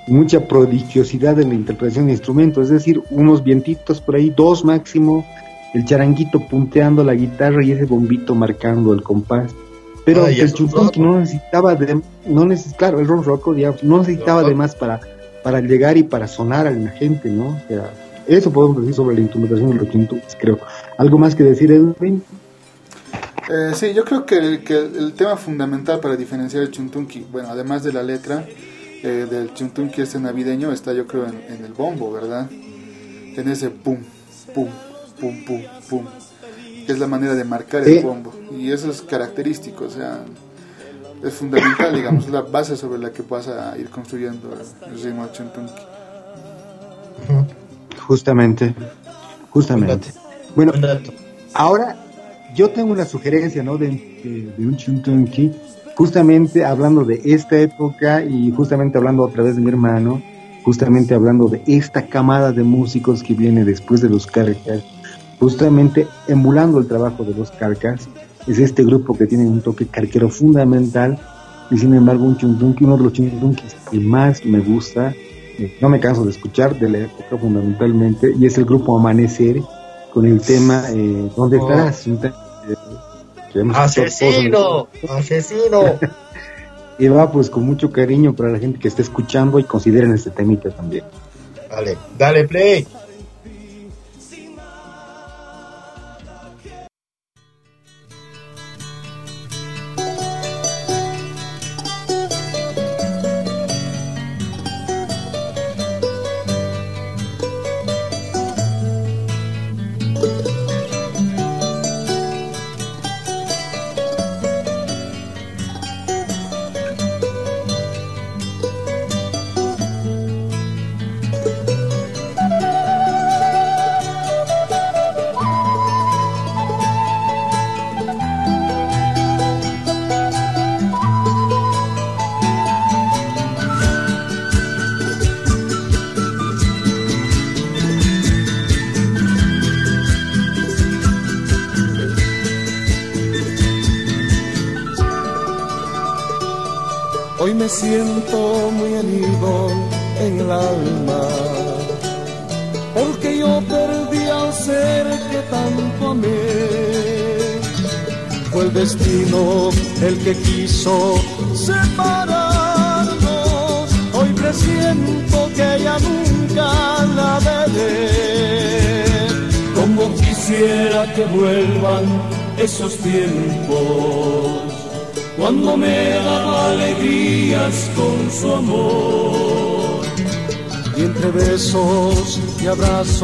[0.07, 5.25] mucha prodigiosidad en la interpretación de instrumentos, es decir, unos vientitos por ahí, dos máximo,
[5.75, 9.53] el charanguito punteando la guitarra y ese bombito marcando el compás.
[10.05, 10.91] Pero Ah, el ronroco.
[10.97, 15.01] no necesitaba de, no neces claro, el ronroco, digamos, no necesitaba de más para,
[15.43, 17.47] para llegar y para sonar a la gente, ¿no?
[17.49, 17.91] O sea,
[18.27, 20.59] eso podemos decir sobre la instrumentación de los chuntunquis, creo.
[20.97, 22.23] ¿Algo más que decir, Edwin?
[23.49, 27.49] Eh, sí, yo creo que el, que el tema fundamental para diferenciar el chuntunqui, bueno,
[27.49, 28.45] además de la letra
[29.03, 32.47] eh, del chuntunqui este navideño, está yo creo en, en el bombo, ¿verdad?
[32.51, 33.97] En ese pum,
[34.53, 34.67] pum,
[35.19, 36.05] pum, pum, pum,
[36.85, 37.97] que es la manera de marcar Sí.
[37.97, 38.33] el bombo.
[38.57, 40.19] Y eso es característico, o sea,
[41.23, 44.49] es fundamental, digamos, la base sobre la que vas a ir construyendo
[44.87, 45.27] el ritmo.
[48.07, 48.75] Justamente,
[49.49, 50.07] justamente.
[50.55, 50.73] Bueno.
[51.53, 51.95] Ahora,
[52.55, 53.77] yo tengo una sugerencia, ¿no?
[53.77, 55.51] De, de- de un chuntunqui,
[55.95, 60.21] justamente hablando de esta época y justamente hablando otra vez de mi hermano,
[60.63, 64.83] justamente hablando de esta camada de músicos que viene después de los Carcas,
[65.39, 68.07] justamente emulando el trabajo de los Carcas,
[68.47, 71.19] es este grupo que tiene un toque carquero fundamental
[71.71, 75.13] y sin embargo un chuntunqui, uno de los chuntunquis que más me gusta,
[75.57, 79.61] eh, no me canso de escuchar de la época fundamentalmente, y es el grupo Amanecer
[80.13, 81.65] con el tema eh, ¿Dónde Oh.
[82.05, 82.35] Un tema,
[82.69, 82.75] eh,
[83.53, 84.87] escuchado ¡Asesino!
[85.09, 85.99] ¡Asesino!
[86.97, 90.29] Y va pues con mucho cariño para la gente que está escuchando y consideren este
[90.29, 91.03] temita también.
[91.69, 92.87] Dale, dale, play.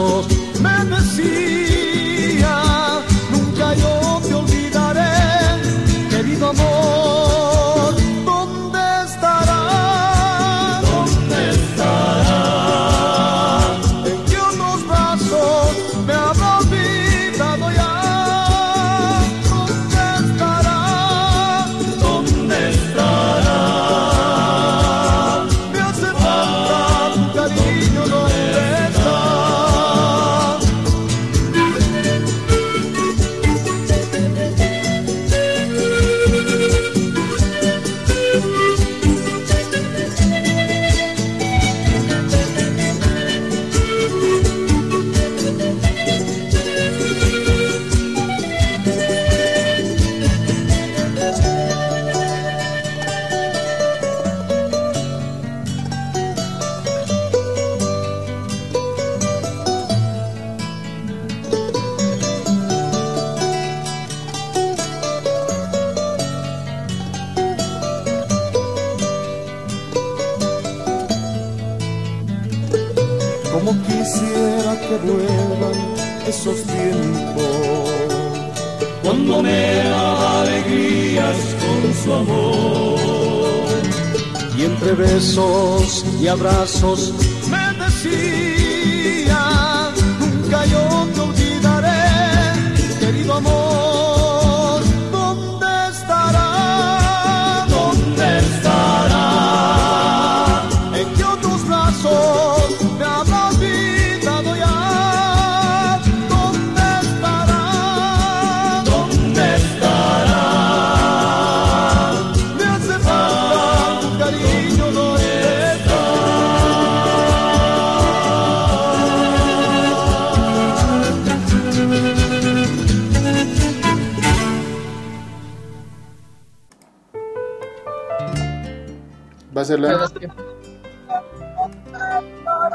[0.01, 0.40] Abrazos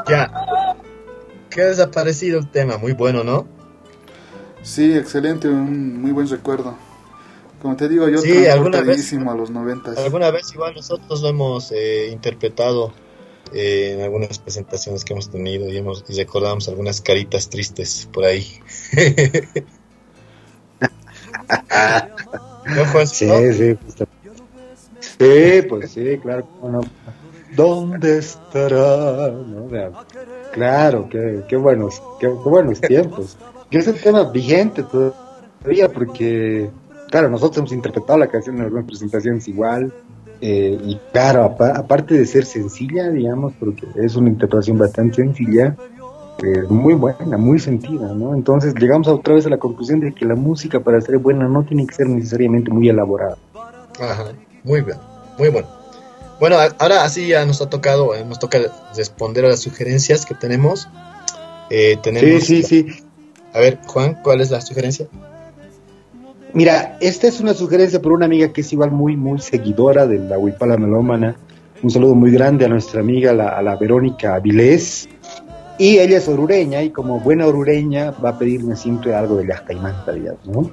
[0.07, 0.31] Ya.
[1.49, 2.77] ¿Qué ha desaparecido el tema?
[2.77, 3.47] Muy bueno, ¿no?
[4.63, 6.75] Sí, excelente, un muy buen recuerdo.
[7.61, 9.97] Como te digo, yo Sí, alguna transportadísimo a los noventas.
[9.97, 12.93] Alguna vez igual nosotros lo hemos eh, interpretado
[13.53, 18.25] eh, en algunas presentaciones que hemos tenido y, hemos, y recordamos algunas caritas tristes por
[18.25, 18.45] ahí.
[22.75, 23.07] ¿No, Juan?
[23.07, 23.53] Sí, ¿No?
[23.53, 23.77] sí.
[25.19, 26.47] Sí, pues sí, claro.
[26.59, 26.81] cómo no.
[27.55, 29.31] ¿Dónde estará?
[29.31, 29.67] ¿No?
[30.51, 33.37] Claro, qué, qué buenos, qué, qué buenos tiempos.
[33.69, 36.71] Que es el tema vigente todavía, porque,
[37.07, 39.93] claro, nosotros hemos interpretado la canción en algunas presentaciones igual.
[40.39, 45.75] eh, y claro, apa- aparte de ser sencilla, digamos, porque es una interpretación bastante sencilla,
[46.37, 48.35] eh, muy buena, muy sentida, ¿no?
[48.35, 51.65] Entonces llegamos otra vez a la conclusión de que la música para ser buena no
[51.65, 53.37] tiene que ser necesariamente muy elaborada.
[53.99, 54.31] Ajá,
[54.63, 54.97] muy bien,
[55.37, 55.67] muy bueno.
[56.39, 58.59] Bueno, ahora así ya nos ha tocado, eh, nos toca
[58.95, 60.87] responder a las sugerencias que tenemos.
[61.69, 63.03] Eh, tenemos Sí, sí, sí.
[63.53, 65.07] A ver, Juan, ¿cuál es la sugerencia?
[66.53, 70.19] Mira, esta es una sugerencia por una amiga que es igual muy, muy seguidora de
[70.19, 71.35] la Huipala Melómana.
[71.81, 75.09] Un saludo muy grande a nuestra amiga, la, a la Verónica Avilés.
[75.79, 80.11] Y ella es orureña y como buena orureña va a pedirme siempre algo de Yactaimanta,
[80.11, 80.71] digamos, ¿no?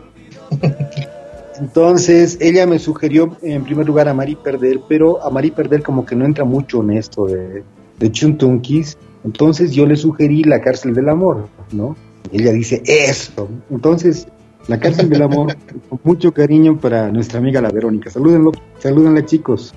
[1.59, 6.05] Entonces, ella me sugirió en primer lugar a Mari Perder, pero a Mari Perder como
[6.05, 7.63] que no entra mucho en esto de,
[7.99, 8.97] de Chuntunkis.
[9.25, 11.97] Entonces yo le sugerí La cárcel del amor, ¿no?
[12.33, 13.49] Ella dice eso.
[13.71, 14.27] Entonces,
[14.67, 15.55] La cárcel del amor,
[15.89, 18.11] con mucho cariño para nuestra amiga la Verónica.
[18.11, 19.73] Salúdenlo, salúdenla chicos.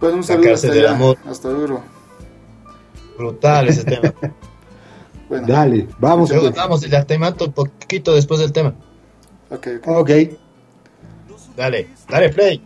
[0.00, 1.16] Pues un La saludo cárcel hasta del allá, amor.
[1.26, 1.80] hasta Uro.
[3.18, 4.12] Brutal ese tema.
[5.28, 6.30] Bueno, Dale, vamos.
[6.30, 6.56] Luego pues.
[6.58, 8.72] hablamos del Yactaimato un poquito después del tema.
[9.50, 9.88] ok, ok.
[9.98, 10.10] Ok.
[11.58, 12.60] Dale, dale, play.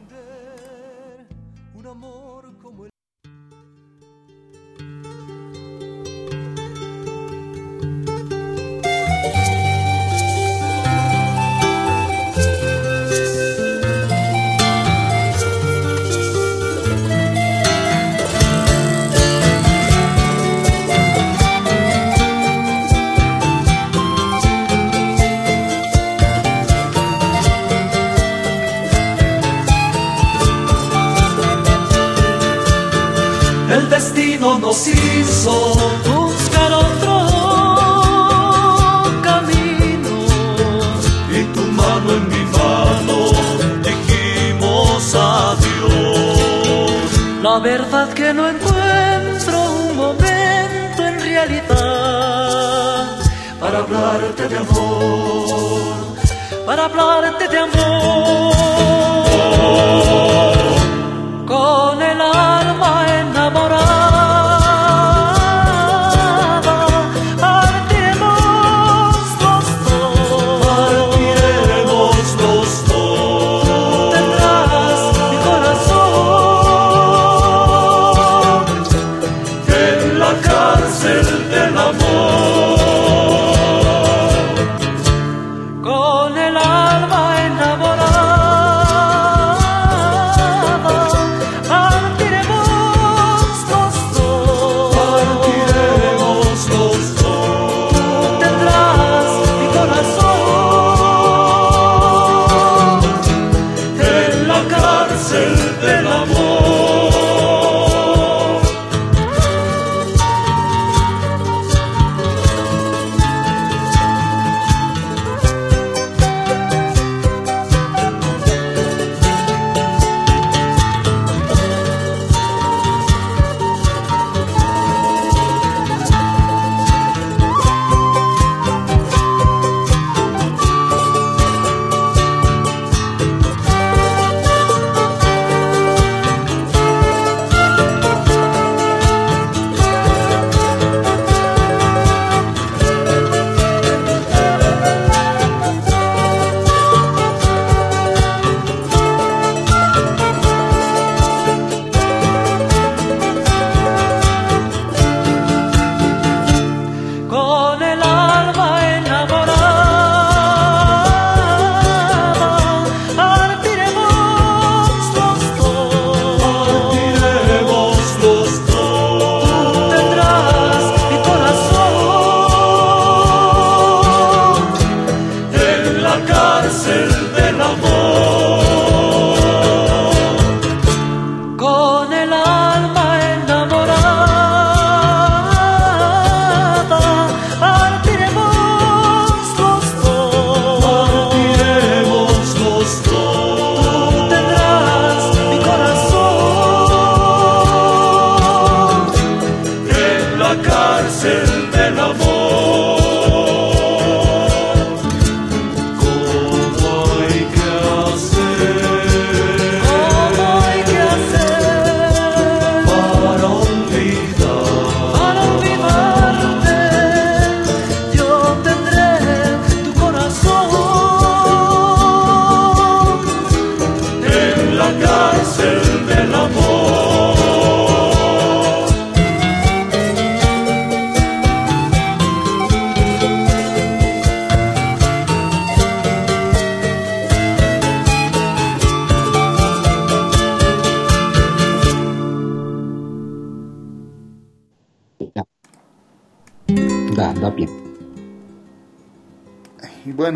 [33.82, 35.74] El destino nos hizo
[36.06, 37.14] buscar otro
[39.22, 40.10] camino.
[41.36, 43.16] y tu mano en mi mano
[43.82, 47.08] dijimos adiós.
[47.42, 53.06] La verdad que no encuentro un momento en realidad
[53.58, 55.96] Para hablarte de amor,
[56.66, 58.52] para hablarte de amor.
[61.46, 62.61] Con el alma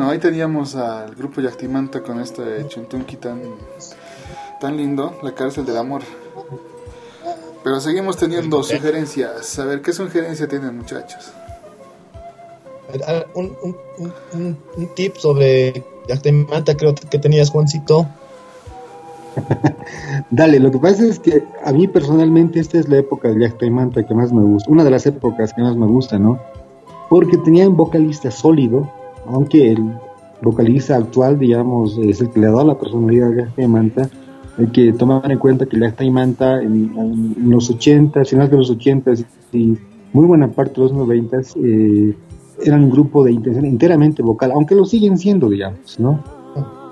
[0.07, 3.43] bueno, ahí teníamos al grupo Yactimanta con este chuntunqui tan,
[4.61, 6.03] tan lindo, La cárcel del amor.
[7.65, 9.59] Pero seguimos teniendo sugerencias.
[9.59, 11.33] A ver, ¿qué sugerencia tienen muchachos?
[13.35, 13.77] Un, un,
[14.33, 18.07] un, un tip sobre Yactimanta creo que tenías, Juancito.
[20.31, 23.61] Dale, lo que pasa es que a mí personalmente esta es la época de Jack
[23.71, 26.39] Manta que más me gusta, una de las épocas que más me gusta, ¿no?
[27.11, 28.89] Porque tenía un vocalista sólido,
[29.29, 29.93] aunque el
[30.43, 34.09] vocalista actual, digamos, es el que le dado la personalidad a Jack Manta.
[34.59, 39.13] Hay que tomar en cuenta que Jack Manta en, los 80, finales de los 80
[39.53, 39.77] y
[40.13, 42.17] muy buena parte de los 90 eh,
[42.65, 46.23] eran un grupo de intención enteramente vocal, aunque lo siguen siendo, digamos, ¿no?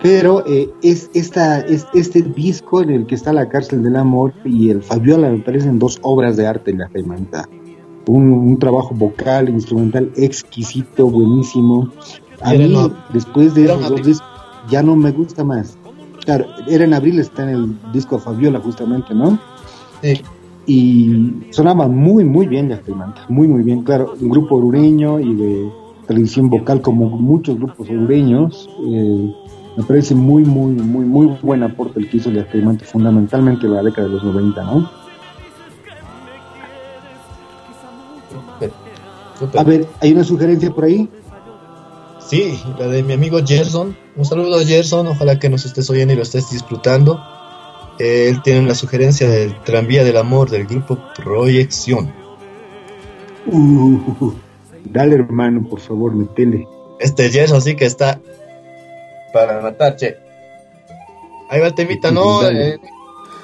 [0.02, 4.34] Pero eh, es, esta, es este disco en el que está La cárcel del amor
[4.44, 7.48] y el Fabiola me parecen dos obras de arte en Femanta.
[8.06, 11.90] Un, un, trabajo vocal, instrumental exquisito, buenísimo.
[12.42, 14.28] A mí, no, después de esos dos discos,
[14.68, 15.78] ya no me gusta más.
[16.24, 19.38] Claro, era en abril, está en el disco Fabiola justamente, ¿no?
[20.02, 20.22] Sí.
[20.66, 23.82] Y sonaba muy, muy bien la Femanta, muy, muy bien.
[23.82, 25.72] Claro, un grupo orureño y de
[26.06, 28.68] televisión vocal como muchos grupos orureños.
[28.86, 29.34] Eh,
[29.76, 33.82] me parece muy, muy, muy, muy buen aporte el que hizo el experimento, fundamentalmente la
[33.82, 34.88] década de los 90, ¿no?
[39.58, 41.08] A ver, ¿hay una sugerencia por ahí?
[42.28, 43.96] Sí, la de mi amigo Gerson.
[44.16, 47.20] Un saludo a Gerson, ojalá que nos estés oyendo y lo estés disfrutando.
[47.98, 52.12] Él tiene una sugerencia del tranvía del amor del grupo Proyección.
[53.46, 54.32] Uh,
[54.84, 56.66] dale hermano, por favor, metele.
[56.98, 58.20] Este Gerson sí que está
[59.32, 60.16] para matar, che.
[61.50, 62.48] Ahí va el temita, ¿no?
[62.48, 62.78] Eh,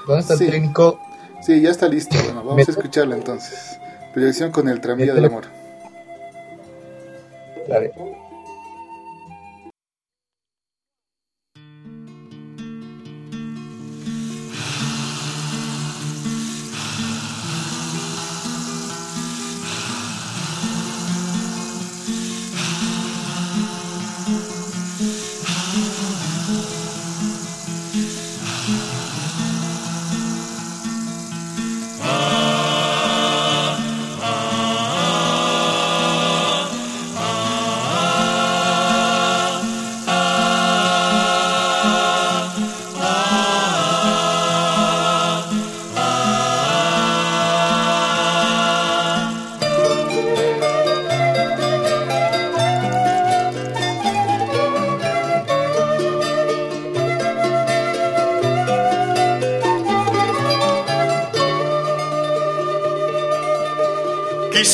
[0.07, 0.45] ¿Dónde está Sí.
[0.45, 0.99] el técnico?
[1.43, 2.17] Sí, ya está listo.
[2.25, 3.79] Bueno, vamos a escucharlo entonces.
[4.15, 5.45] Proyección con el tranvía del amor.
[7.69, 7.93] Dale.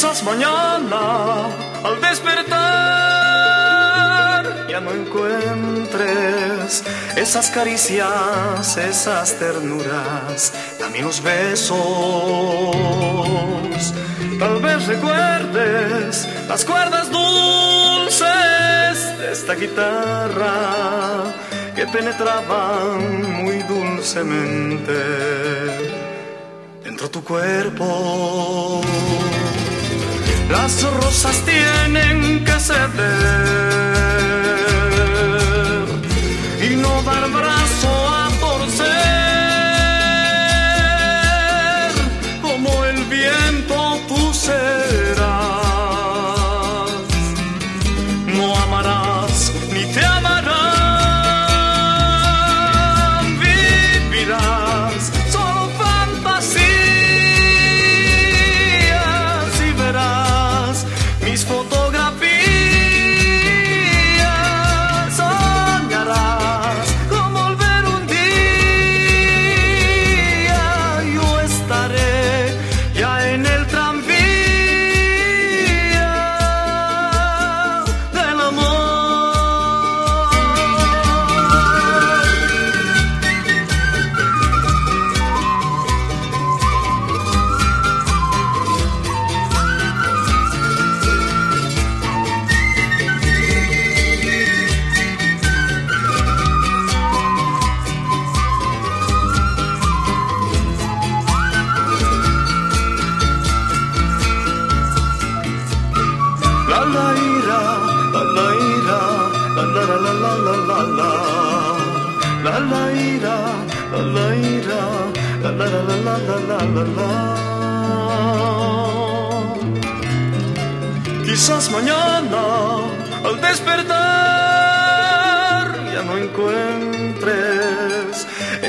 [0.07, 1.47] Mañana
[1.85, 2.57] al despertar
[4.69, 6.85] ya no encuentres
[7.17, 11.77] esas caricias, esas ternuras, dame unos besos.
[14.39, 18.29] Tal vez recuerdes las cuerdas dulces
[19.19, 21.25] de esta guitarra
[21.75, 24.93] que penetraban muy dulcemente
[26.85, 28.81] dentro tu cuerpo.
[30.51, 33.96] Las rosas tienen que ceder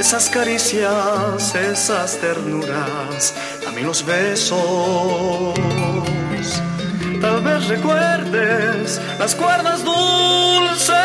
[0.07, 5.53] esas caricias, esas ternuras, también los besos.
[7.19, 10.95] Tal vez recuerdes las cuerdas dulces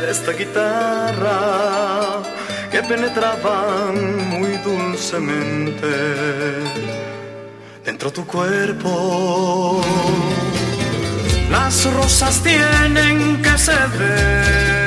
[0.00, 2.22] de esta guitarra
[2.70, 5.86] que penetraban muy dulcemente
[7.84, 9.82] dentro tu cuerpo.
[11.50, 14.83] Las rosas tienen que ceder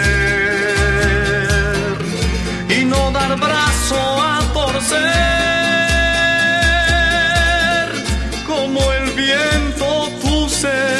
[3.27, 5.07] dar brazo a torcer.
[8.45, 10.09] Como el viento
[10.49, 10.96] serás,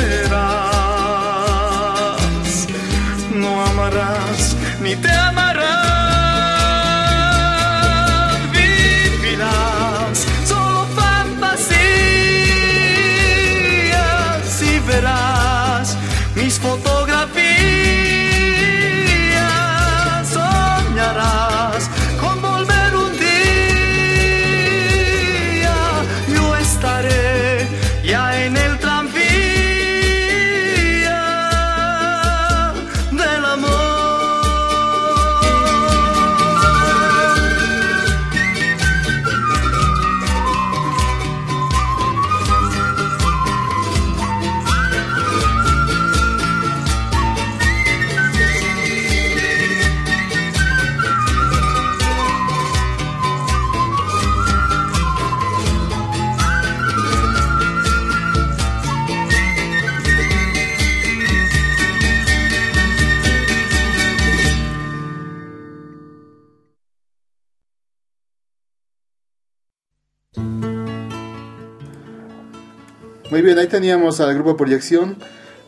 [73.68, 75.18] ahí teníamos al grupo Proyección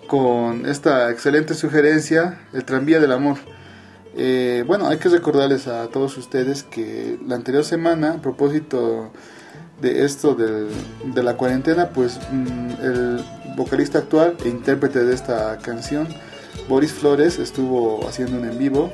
[0.08, 3.38] con esta excelente sugerencia, el tranvía del amor.
[4.16, 9.12] Eh, bueno, hay que recordarles a todos ustedes que la anterior semana, a propósito
[9.82, 10.70] de esto del-
[11.14, 13.24] de la cuarentena, pues mm, el
[13.58, 16.08] vocalista actual e intérprete de esta canción,
[16.70, 18.91] Boris Flores, estuvo haciendo un en vivo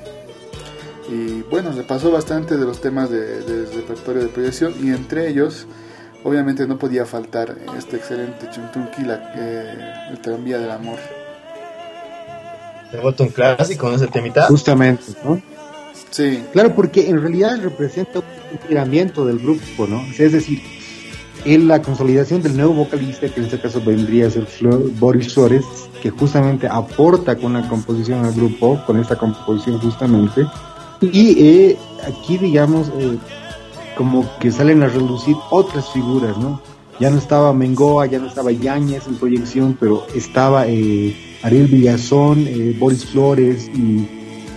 [1.10, 5.68] y bueno, repasó bastante de los temas de- del repertorio de proyección y entre ellos
[6.26, 9.74] obviamente no podía faltar este excelente Chuntunqui, la, eh,
[10.12, 11.00] el tranvía del amor.
[12.92, 13.96] Se ha vuelto un clásico, ¿no?
[13.96, 14.48] Ese temita.
[14.48, 15.42] Justamente, ¿no?
[16.12, 20.02] Sí, Claro, porque en realidad representa un tiramiento del grupo, ¿no?
[20.18, 20.62] Es decir,
[21.46, 25.34] en la consolidación del nuevo vocalista, que en este caso vendría a ser Flor- Boris
[25.34, 25.64] Flores,
[26.02, 30.46] que justamente aporta con la composición al grupo, con esta composición justamente,
[31.02, 33.18] y eh, aquí, digamos, eh,
[33.96, 36.62] como que salen a relucir otras figuras, ¿no?
[37.00, 42.46] Ya no estaba Mengoa, ya no estaba Yáñez en proyección, pero estaba eh, Ariel Villazón,
[42.48, 44.08] eh, Boris Flores y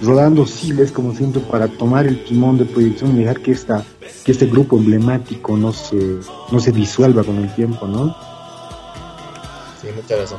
[0.02, 3.84] Rodando Siles, como siempre, para tomar el timón de proyección y dejar que, esta,
[4.24, 6.18] que este grupo emblemático no se,
[6.52, 8.14] no se disuelva con el tiempo, ¿no?
[9.82, 10.38] Sí, mucha razón.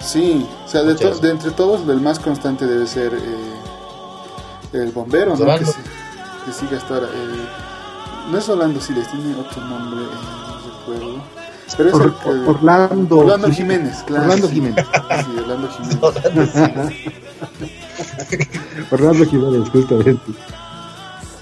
[0.00, 4.92] sí, o sea, de, to- de entre todos, el más constante debe ser eh, el
[4.92, 5.36] bombero, ¿no?
[5.58, 5.64] Que,
[6.44, 7.02] que siga estar.
[7.02, 7.46] eh,
[8.30, 11.24] no es Orlando Siles, tiene otro nombre, eh, no recuerdo.
[11.76, 14.22] Pero es Or- el que- Orlando, Orlando Jiménez, claro.
[14.24, 14.48] Orlando.
[14.48, 14.86] Jiménez.
[14.86, 17.12] Sí, Orlando Jiménez.
[18.90, 20.32] Orlando Jiménez, justamente.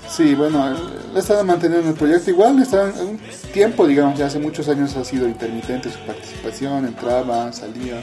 [0.09, 0.77] Sí, bueno, él
[1.17, 3.21] estaba manteniendo el proyecto igual, estaba en un
[3.53, 8.01] tiempo, digamos, ya hace muchos años ha sido intermitente su participación, entraba, salía,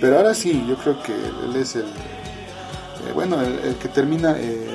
[0.00, 4.34] pero ahora sí, yo creo que él es el, eh, bueno, el, el que termina
[4.36, 4.66] eh,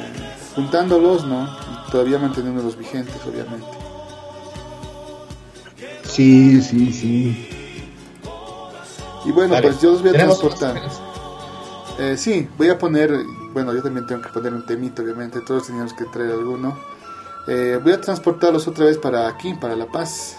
[0.56, 1.50] juntándolos, ¿no?
[1.94, 3.68] Todavía manteniéndolos vigentes, obviamente.
[6.06, 7.50] Sí, sí, sí.
[9.26, 9.68] Y bueno, Vale.
[9.68, 10.82] pues yo los voy a transportar.
[12.00, 13.16] Eh, sí, voy a poner,
[13.54, 16.76] bueno, yo también tengo que poner un temito, obviamente, todos teníamos que traer alguno.
[17.48, 20.38] Eh, voy a transportarlos otra vez para aquí, para La Paz.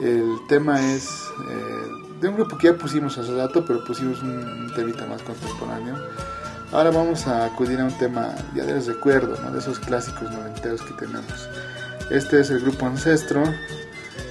[0.00, 1.86] El tema es eh,
[2.20, 5.96] de un grupo que ya pusimos hace rato, pero pusimos un, un temita más contemporáneo.
[6.72, 9.52] Ahora vamos a acudir a un tema ya de recuerdo, ¿no?
[9.52, 11.48] de esos clásicos noventeros que tenemos.
[12.10, 13.42] Este es el grupo Ancestro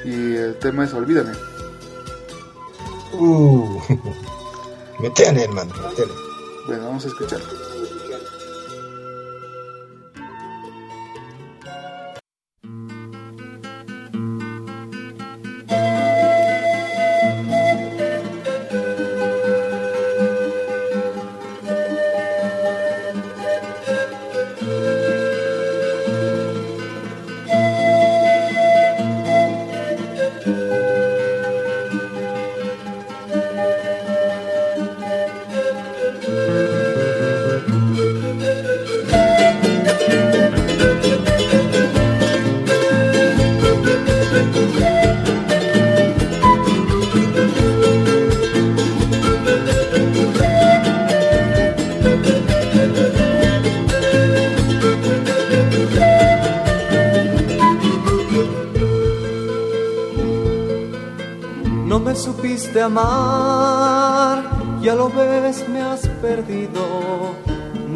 [0.04, 1.32] y el tema es Olvídame.
[3.14, 3.80] Uh.
[5.00, 6.12] me tiene, hermano, me tiene.
[6.68, 7.74] Bueno, vamos a escucharlo.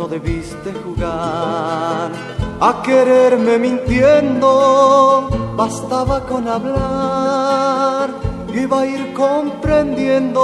[0.10, 2.12] Debiste jugar
[2.60, 8.10] a quererme mintiendo, bastaba con hablar,
[8.54, 10.42] iba a ir comprendiendo,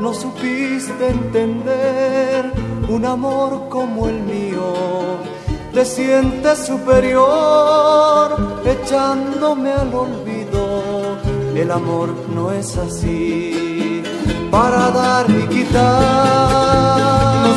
[0.00, 2.52] no supiste entender
[2.88, 4.74] un amor como el mío.
[5.72, 8.34] Te sientes superior
[8.64, 11.18] echándome al olvido.
[11.54, 14.02] El amor no es así
[14.50, 16.65] para dar y quitar.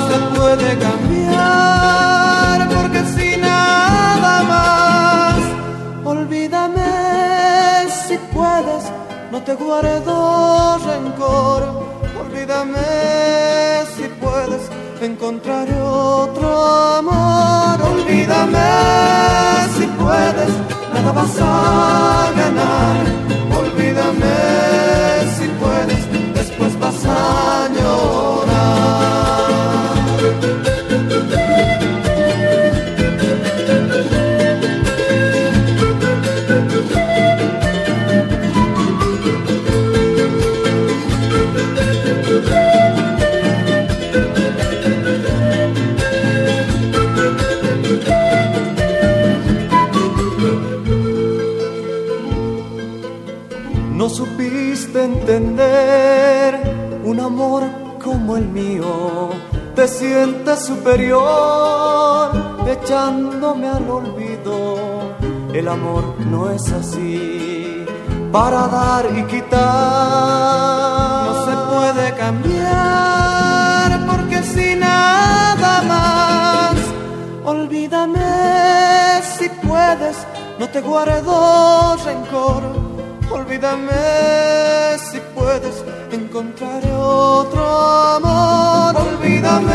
[0.10, 5.38] Se puede cambiar porque si nada más.
[6.04, 6.92] Olvídame
[8.08, 8.84] si puedes,
[9.32, 11.62] no te guardo rencor.
[12.22, 12.88] Olvídame
[13.96, 14.64] si puedes
[15.00, 16.50] encontrar otro
[17.02, 17.80] amor.
[17.94, 18.70] Olvídame
[19.78, 20.52] si puedes,
[20.92, 23.19] nada vas a ganar.
[59.80, 62.32] Te sientes superior
[62.68, 65.16] echándome al olvido.
[65.54, 67.86] El amor no es así
[68.30, 69.62] para dar y quitar.
[71.28, 76.76] No se puede cambiar porque si nada más.
[77.46, 80.18] Olvídame si puedes,
[80.60, 82.64] no te guardo rencor.
[83.32, 87.66] Olvídame si puedes encontrar otro
[88.18, 88.96] amor.
[89.08, 89.74] Olvídame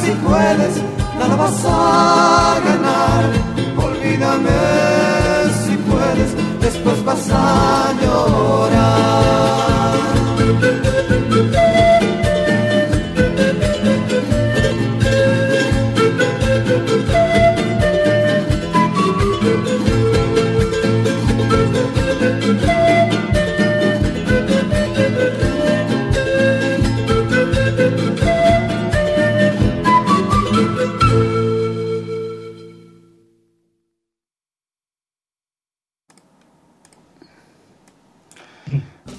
[0.00, 0.82] si puedes,
[1.18, 3.24] nada vas a ganar.
[3.76, 4.50] Olvídame
[5.64, 7.76] si puedes, después vas a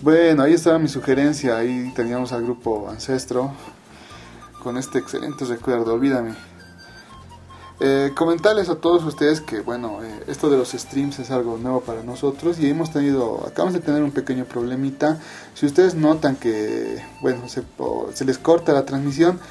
[0.08, 1.58] Bueno, ahí estaba mi sugerencia.
[1.58, 3.52] Ahí teníamos al grupo Ancestro
[4.64, 5.94] con este excelente recuerdo.
[5.94, 6.34] Olvídame.
[7.82, 11.82] Eh, comentarles a todos ustedes que, bueno, eh, esto de los streams es algo nuevo
[11.82, 15.20] para nosotros y hemos tenido, acabamos de tener un pequeño problemita.
[15.56, 19.42] Si ustedes notan que, bueno, se, les corta la transmisión,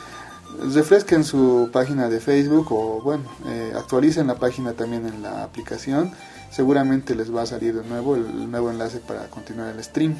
[0.72, 6.12] refresquen su página de Facebook o, bueno, eh, actualicen la página también en la aplicación.
[6.50, 10.16] Seguramente les va a salir de nuevo el nuevo enlace para continuar el stream.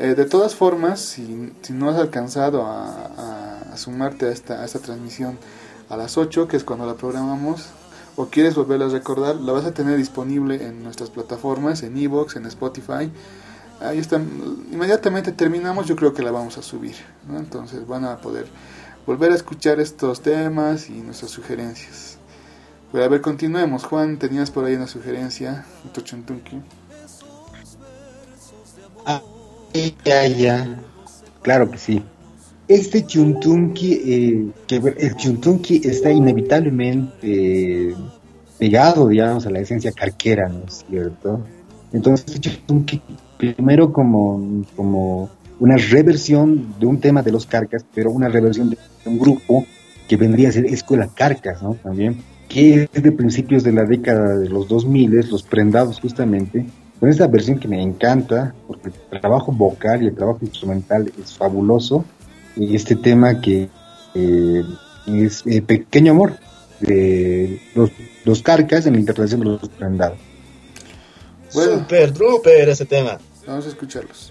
[0.00, 5.36] Eh, de todas formas, si, no has alcanzado a, a, sumarte a esta, transmisión
[5.90, 7.66] a las 8, que es cuando la programamos,
[8.16, 12.36] o quieres volverla a recordar, la vas a tener disponible en nuestras plataformas, en Evox,
[12.36, 13.12] en Spotify.
[13.80, 14.26] Ahí están.
[14.72, 16.96] Inmediatamente terminamos, yo creo que la vamos a subir.
[17.28, 17.38] ¿no?
[17.38, 18.46] Entonces van a poder
[19.06, 22.16] volver a escuchar estos temas y nuestras sugerencias.
[22.90, 23.84] Pero a ver, continuemos.
[23.84, 25.66] Juan, tenías por ahí una sugerencia.
[25.84, 26.79] Ah,
[30.04, 30.80] ya, ya.
[31.42, 32.02] Claro que sí.
[32.68, 37.94] Este chuntunqui, eh, que el chuntunqui está inevitablemente eh,
[38.58, 41.44] pegado, digamos, a la esencia carquera, ¿no es cierto?
[41.92, 43.02] Entonces, este chuntunqui,
[43.38, 48.78] primero como, como una reversión de un tema de los carcas, pero una reversión de
[49.04, 49.66] un grupo
[50.08, 51.74] que vendría a ser Escuela Carcas, ¿no?
[51.74, 52.16] También,
[52.48, 56.66] que es de principios de la década de los 2000, los prendados justamente,
[57.00, 61.32] con esta versión que me encanta, porque el trabajo vocal y el trabajo instrumental es
[61.32, 62.04] fabuloso,
[62.54, 63.70] y este tema que
[64.14, 64.62] eh,
[65.06, 66.34] es eh, Pequeño Amor,
[66.80, 67.90] de los,
[68.24, 70.18] los carcas en la interpretación de los prendados.
[71.54, 73.18] Bueno, super druper ese tema.
[73.46, 74.29] Vamos a escucharlos.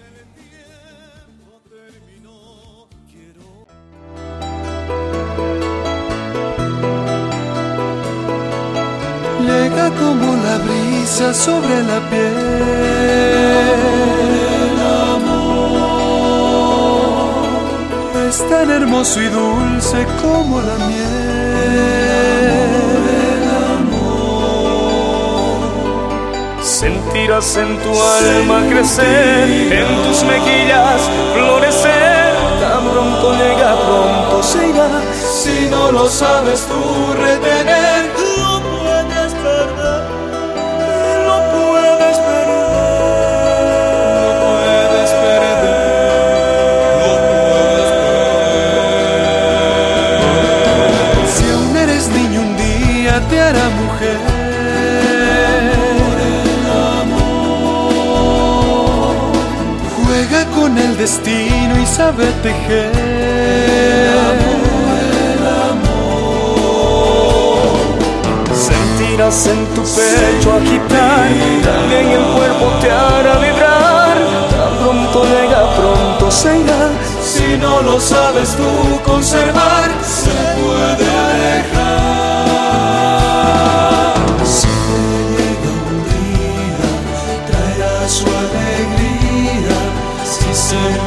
[11.10, 12.36] Sobre la piel.
[14.62, 14.78] El
[15.14, 16.28] amor
[18.28, 21.70] es tan hermoso y dulce como la miel.
[23.32, 23.42] El
[23.74, 24.60] amor
[26.62, 31.00] Sentirás en tu alma crecer, en tus mejillas
[31.34, 32.34] florecer.
[32.60, 34.88] Tan pronto llega, pronto se irá.
[35.42, 36.80] Si no lo sabes tú
[37.14, 37.99] retener,
[61.10, 62.92] destino y sabe tejer.
[68.54, 71.28] Sentirás en tu pecho agitar,
[71.64, 74.16] también el cuerpo te hará vibrar.
[74.80, 76.90] Pronto llega, pronto se irá.
[77.22, 80.30] Si no lo sabes tú conservar, se
[80.60, 82.10] puede alejar.
[84.44, 84.68] Si
[85.34, 86.90] llega un día,
[87.48, 89.78] traerá su alegría.
[90.24, 90.99] Si se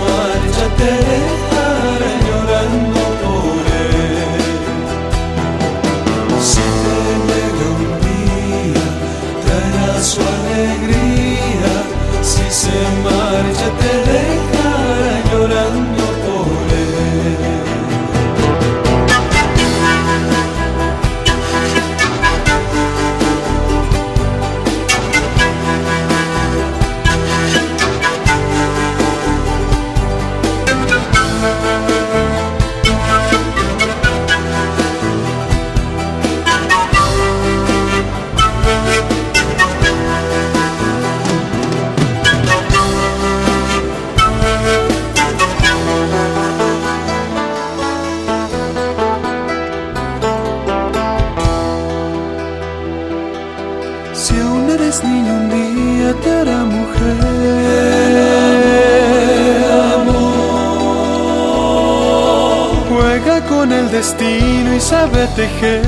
[64.03, 65.81] destino y sabe tejer.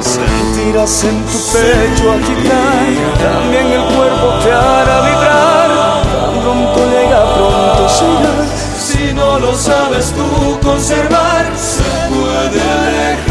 [0.00, 2.86] Sentirás en tu pecho agitar,
[3.24, 5.70] también el cuerpo te hará vibrar.
[6.42, 8.34] Pronto llega, pronto se irá.
[8.78, 13.27] Si no lo sabes tú conservar, se puede alejar.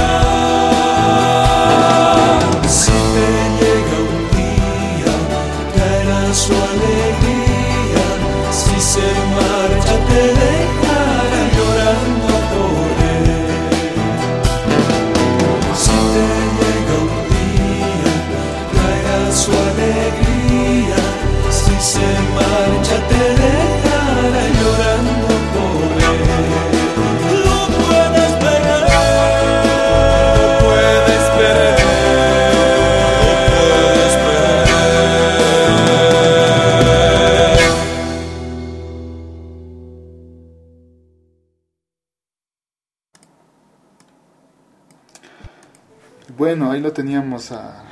[46.35, 47.83] Bueno, ahí lo teníamos a,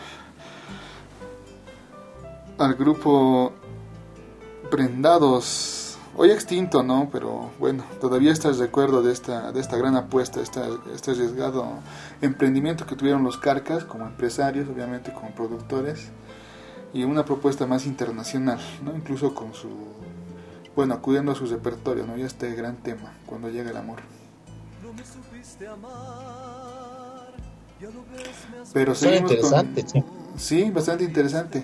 [2.57, 3.53] al grupo
[4.69, 7.07] Prendados, hoy extinto, ¿no?
[7.11, 11.65] Pero bueno, todavía está el recuerdo de esta, de esta gran apuesta, esta, este arriesgado
[12.21, 16.09] emprendimiento que tuvieron los Carcas como empresarios, obviamente como productores,
[16.93, 18.93] y una propuesta más internacional, ¿no?
[18.95, 19.69] Incluso con su,
[20.75, 22.17] bueno, acudiendo a su repertorio, ¿no?
[22.17, 23.99] Y este gran tema, cuando llega el amor.
[28.73, 29.91] Pero seguimos interesante, con...
[29.91, 30.03] sí.
[30.37, 31.63] Sí, bastante interesante.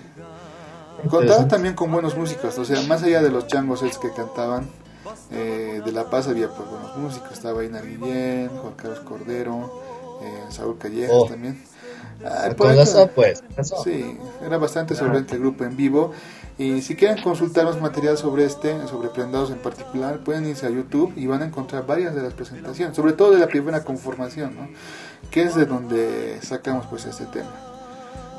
[1.08, 4.68] Contaba también con buenos músicos, o sea, más allá de los changos que cantaban,
[5.30, 9.82] eh, de La Paz había pues buenos músicos, estaba Ina Guillén, Juan Carlos Cordero,
[10.22, 11.26] eh, Saúl Callejas Oh.
[11.26, 11.60] también.
[12.24, 13.42] Ah, por razón, pues.
[13.82, 16.12] Sí, era bastante solvente el grupo en vivo.
[16.58, 20.70] Y si quieren consultar más material sobre este, sobre Prendados en particular, pueden irse a
[20.70, 24.54] YouTube y van a encontrar varias de las presentaciones, sobre todo de la primera conformación,
[24.54, 24.68] ¿no?
[25.30, 27.50] Que es de donde sacamos pues este tema.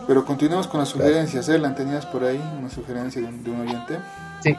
[0.07, 1.47] Pero continuamos con las sugerencias.
[1.47, 3.97] Erlan, ¿tenías por ahí una sugerencia de un, de un oyente?
[4.43, 4.55] Sí.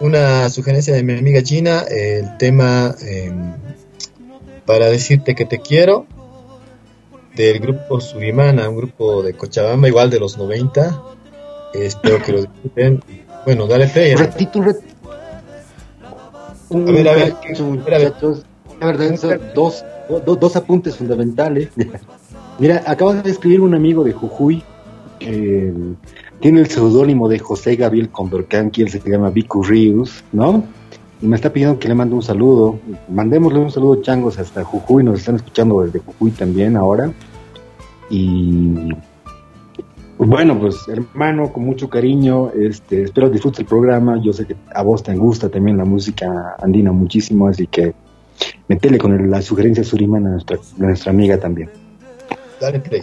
[0.00, 3.32] Una sugerencia de mi amiga Gina, el tema eh,
[4.66, 6.06] para decirte que te quiero,
[7.34, 11.02] del grupo Surimana, un grupo de Cochabamba, igual de los 90.
[11.74, 13.02] Eh, espero que lo disfruten.
[13.44, 14.12] Bueno, dale play.
[14.12, 14.92] Un ratito, un ratito.
[16.70, 18.14] Un A ver, a ver, muchacho, a ver.
[18.80, 19.84] La verdad, son dos,
[20.24, 21.70] dos, dos, apuntes fundamentales.
[22.58, 24.62] Mira, acabas de escribir un amigo de Jujuy
[25.18, 25.72] que
[26.40, 30.64] tiene el seudónimo de José Gabriel Condorcán, quien se llama Vicu Ríos, ¿no?
[31.22, 32.78] Y me está pidiendo que le mande un saludo.
[33.08, 35.04] Mandémosle un saludo, changos, hasta Jujuy.
[35.04, 37.10] Nos están escuchando desde Jujuy también ahora.
[38.10, 38.92] Y
[40.16, 44.20] pues bueno, pues hermano, con mucho cariño, este, espero disfrutes el programa.
[44.22, 47.94] Yo sé que a vos te gusta también la música andina muchísimo, así que
[48.68, 51.70] Metele con la sugerencia Suriman a nuestra, nuestra amiga también.
[52.60, 53.02] Dale play.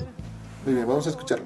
[0.66, 1.46] Muy bien, vamos a escucharlo.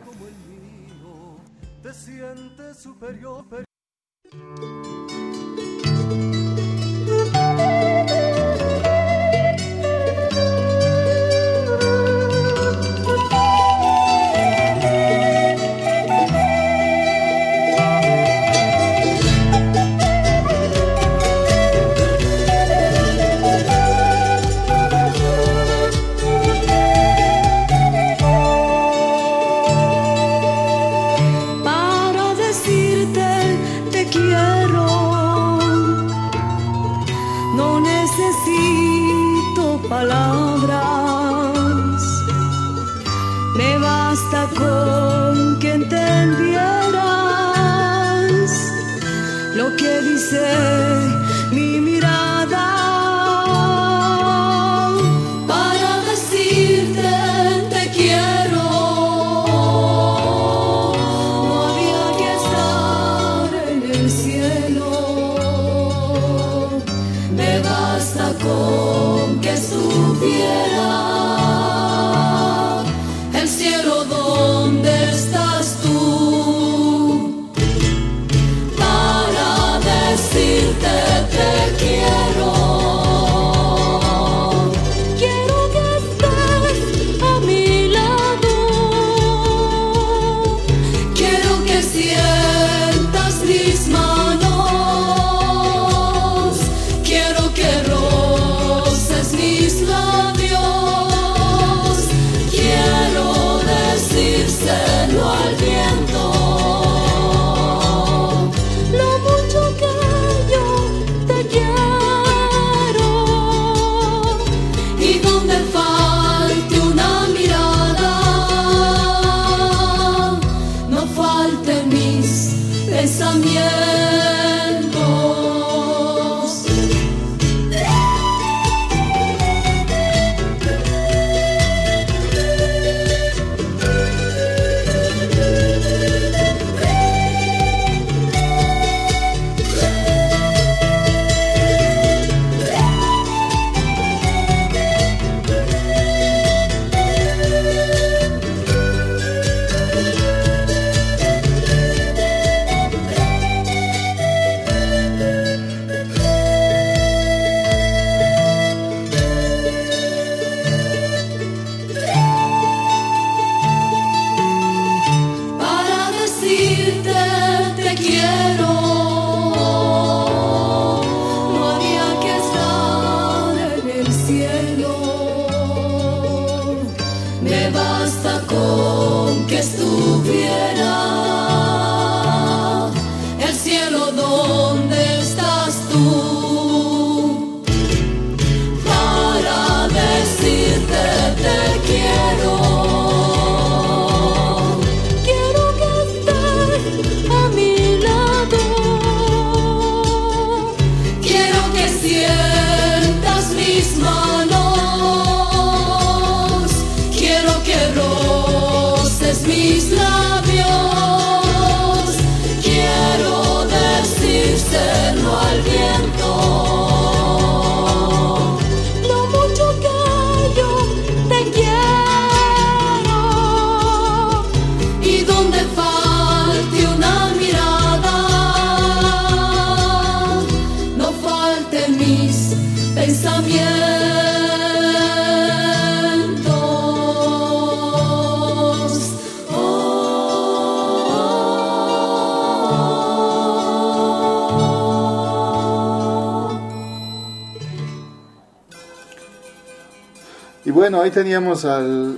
[251.36, 252.16] teníamos al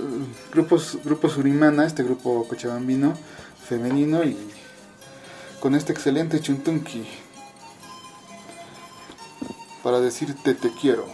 [0.52, 3.14] grupo, grupo Surimana, este grupo cochabambino
[3.68, 4.36] femenino, y
[5.58, 7.04] con este excelente chuntunqui
[9.82, 11.06] para decirte te quiero.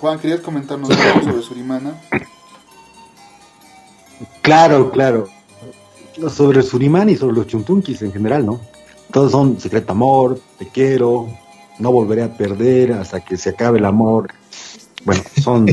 [0.00, 2.00] Juan, ¿querías comentarnos algo sobre Surimana?
[4.42, 5.28] Claro, claro.
[6.28, 8.60] Sobre Surimana y sobre los chuntunquis en general, ¿no?
[9.12, 11.28] Todos son secreto amor, te quiero,
[11.78, 14.34] no volveré a perder hasta que se acabe el amor,
[15.04, 15.66] bueno, son,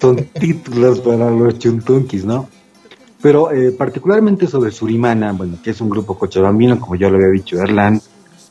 [0.00, 2.48] son títulos para los chuntunquis, ¿no?
[3.20, 7.30] Pero eh, particularmente sobre Surimana, bueno, que es un grupo cochabambino, como ya lo había
[7.30, 8.00] dicho Erlan,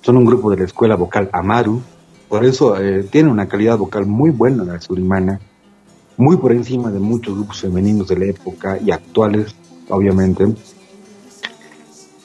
[0.01, 1.81] son un grupo de la escuela vocal Amaru,
[2.27, 5.39] por eso eh, tiene una calidad vocal muy buena la Surimana,
[6.17, 9.55] muy por encima de muchos grupos femeninos de la época y actuales,
[9.89, 10.45] obviamente.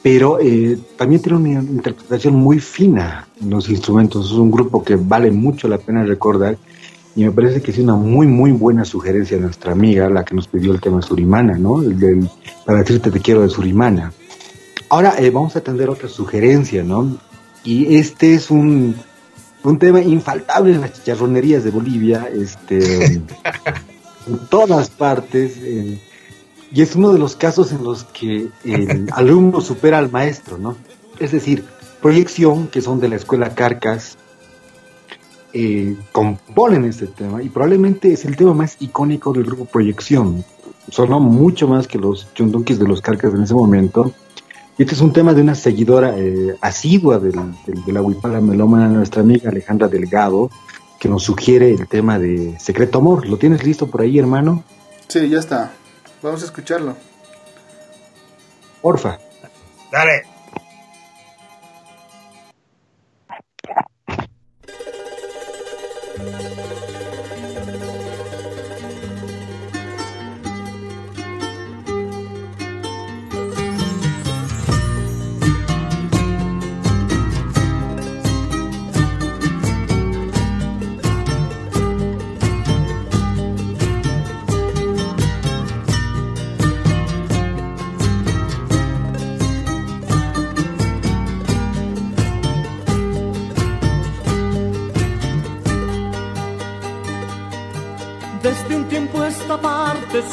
[0.01, 4.95] Pero eh, también tiene una interpretación muy fina en los instrumentos, es un grupo que
[4.95, 6.57] vale mucho la pena recordar
[7.15, 10.35] y me parece que es una muy, muy buena sugerencia de nuestra amiga, la que
[10.35, 11.81] nos pidió el tema Surimana, ¿no?
[11.81, 12.29] El del,
[12.65, 14.13] para decirte te quiero de Surimana.
[14.89, 17.17] Ahora eh, vamos a atender otra sugerencia, ¿no?
[17.63, 18.95] Y este es un,
[19.63, 23.05] un tema infaltable en las chicharronerías de Bolivia, este,
[24.27, 25.57] en todas partes.
[25.57, 25.99] Eh,
[26.73, 30.77] y es uno de los casos en los que el alumno supera al maestro, ¿no?
[31.19, 31.65] Es decir,
[32.01, 34.17] proyección, que son de la escuela Carcas,
[35.53, 40.43] eh, componen este tema y probablemente es el tema más icónico del grupo Proyección.
[40.89, 44.13] Sonó mucho más que los chundunkis de los Carcas en ese momento.
[44.77, 47.35] Y este es un tema de una seguidora eh, asidua del,
[47.85, 50.49] de la Huipala Melómana, nuestra amiga Alejandra Delgado,
[50.99, 53.27] que nos sugiere el tema de Secreto Amor.
[53.27, 54.63] ¿Lo tienes listo por ahí, hermano?
[55.07, 55.73] Sí, ya está.
[56.21, 56.95] Vamos a escucharlo.
[58.81, 59.19] Porfa.
[59.91, 60.23] Dale.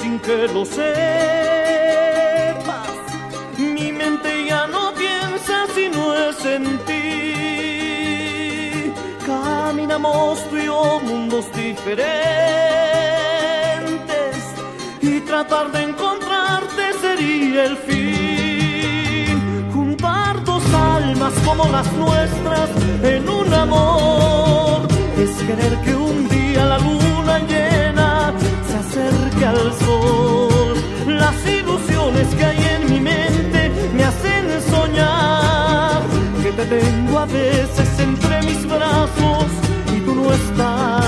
[0.01, 0.89] Sin que lo sepas,
[3.59, 7.05] mi mente ya no piensa si no es en ti.
[9.27, 12.09] Caminamos tú y yo mundos diferentes
[15.01, 18.10] y tratar de encontrarte sería el fin.
[19.73, 22.70] Juntar dos almas como las nuestras
[23.02, 24.89] en un amor
[25.19, 27.98] es querer que un día la luna llena se
[28.99, 30.75] acerque al sol.
[31.07, 36.03] Las ilusiones que hay en mi mente me hacen soñar
[36.43, 39.47] que te tengo a veces entre mis brazos
[39.95, 41.07] y tú no estás,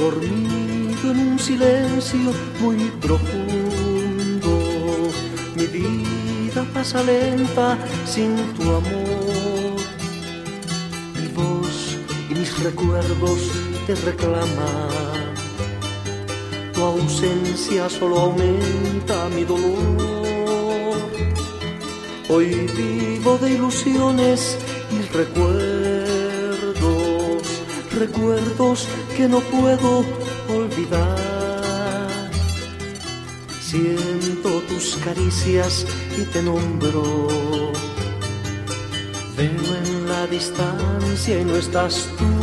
[0.00, 4.54] dormido en un silencio muy profundo.
[5.56, 9.76] Mi vida pasa lenta sin tu amor.
[11.16, 11.98] Mi voz
[12.30, 13.40] y mis recuerdos
[13.86, 15.28] te reclaman.
[16.72, 20.96] Tu ausencia solo aumenta mi dolor.
[22.30, 22.46] Hoy
[22.76, 24.56] vivo de ilusiones
[24.96, 26.70] y recuerdos,
[27.98, 28.88] recuerdos
[29.20, 30.02] que no puedo
[30.48, 32.30] olvidar.
[33.60, 35.84] Siento tus caricias
[36.16, 37.28] y te nombro.
[39.36, 42.39] Veo en la distancia y no estás tú.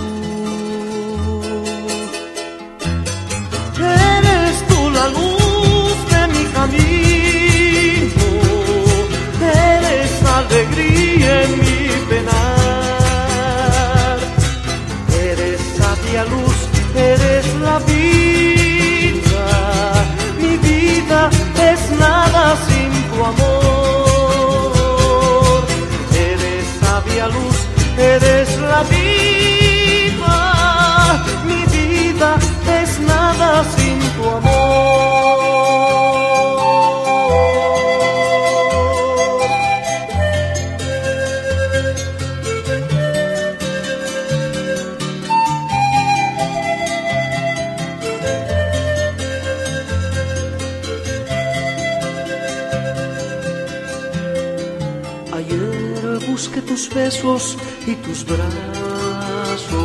[58.28, 59.78] Brazos,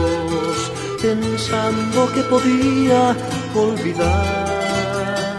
[1.01, 3.17] pensando que podía
[3.55, 5.39] olvidar.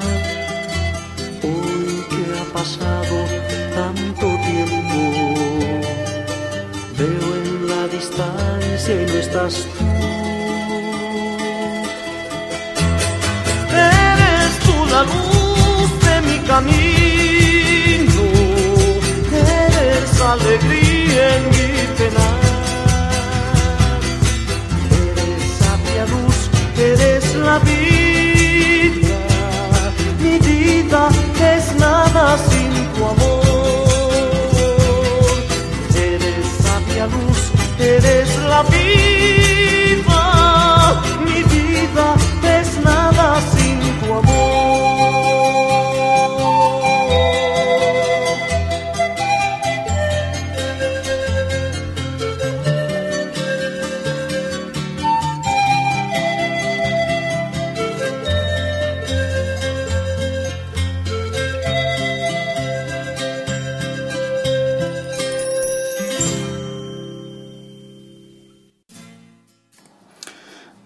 [1.43, 3.15] Hoy que ha pasado
[3.75, 4.99] tanto tiempo,
[6.97, 9.53] veo en la distancia y no estás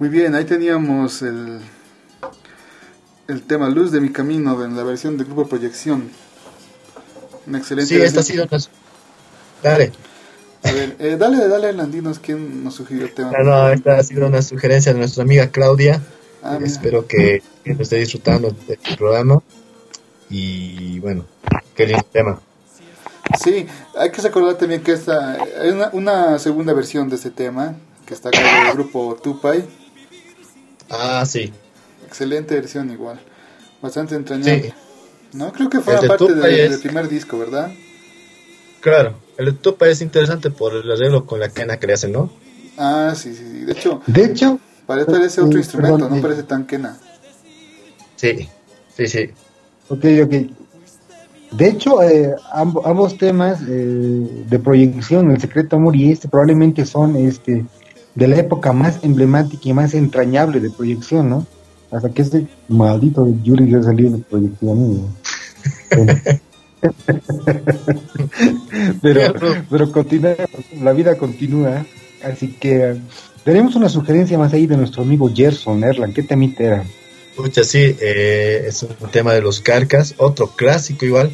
[0.08, 1.60] Muy bien, ahí teníamos el,
[3.28, 6.10] el tema Luz de mi camino en la versión de Grupo Proyección.
[7.46, 8.58] Una excelente Sí, esta ha sido una...
[9.62, 9.92] Dale.
[10.64, 13.32] A ver, eh, dale, dale, Landinos, ¿quién nos sugirió el tema?
[13.32, 16.02] No, no, esta ha sido una sugerencia de nuestra amiga Claudia.
[16.42, 16.58] Ah.
[16.64, 19.42] Espero que, que lo esté disfrutando del programa.
[20.30, 21.26] Y bueno,
[21.76, 22.40] qué lindo tema.
[23.44, 23.68] Sí,
[23.98, 27.76] hay que recordar también que esta, hay una, una segunda versión de este tema
[28.06, 29.77] que está con el grupo Tupai.
[30.90, 31.52] Ah, sí.
[32.06, 33.20] Excelente versión igual.
[33.82, 34.62] Bastante entrañable.
[34.70, 34.74] Sí.
[35.38, 37.72] No, creo que fue parte Tupai de- es- del primer disco, ¿verdad?
[38.80, 42.12] Claro, el de Tupa es interesante por el arreglo con la quena que le hacen,
[42.14, 42.32] ¿no?
[42.78, 43.66] Ah, sí, sí, sí.
[43.66, 46.22] De hecho, De hecho, parece, parece otro Eh, instrumento, perdón, no eh.
[46.22, 46.98] parece tan quena.
[48.16, 48.48] Sí,
[48.96, 49.30] sí, sí.
[49.90, 50.34] ok, ok.
[51.52, 53.68] De hecho, eh, amb- ambos temas eh,
[54.48, 57.66] de proyección, El Secreto Amor y este, probablemente son este
[58.18, 61.46] de la época más emblemática y más entrañable de proyección, ¿no?
[61.92, 65.16] Hasta que este maldito Yuri ya salió de proyección.
[69.04, 69.34] pero,
[69.70, 70.36] pero continúa,
[70.82, 71.86] la vida continúa,
[72.24, 72.96] así que
[73.44, 76.16] tenemos una sugerencia más ahí de nuestro amigo Gerson Erland.
[76.16, 76.86] ¿Qué temita era?
[77.30, 81.30] Escucha, sí, eh, es un tema de los carcas, otro clásico igual,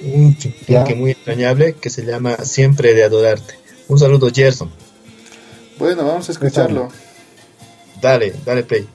[0.00, 3.54] un que muy extrañable que se llama Siempre de Adorarte.
[3.88, 4.70] Un saludo, Gerson.
[5.80, 6.90] Bueno, vamos a escucharlo.
[8.02, 8.86] Dale, dale play.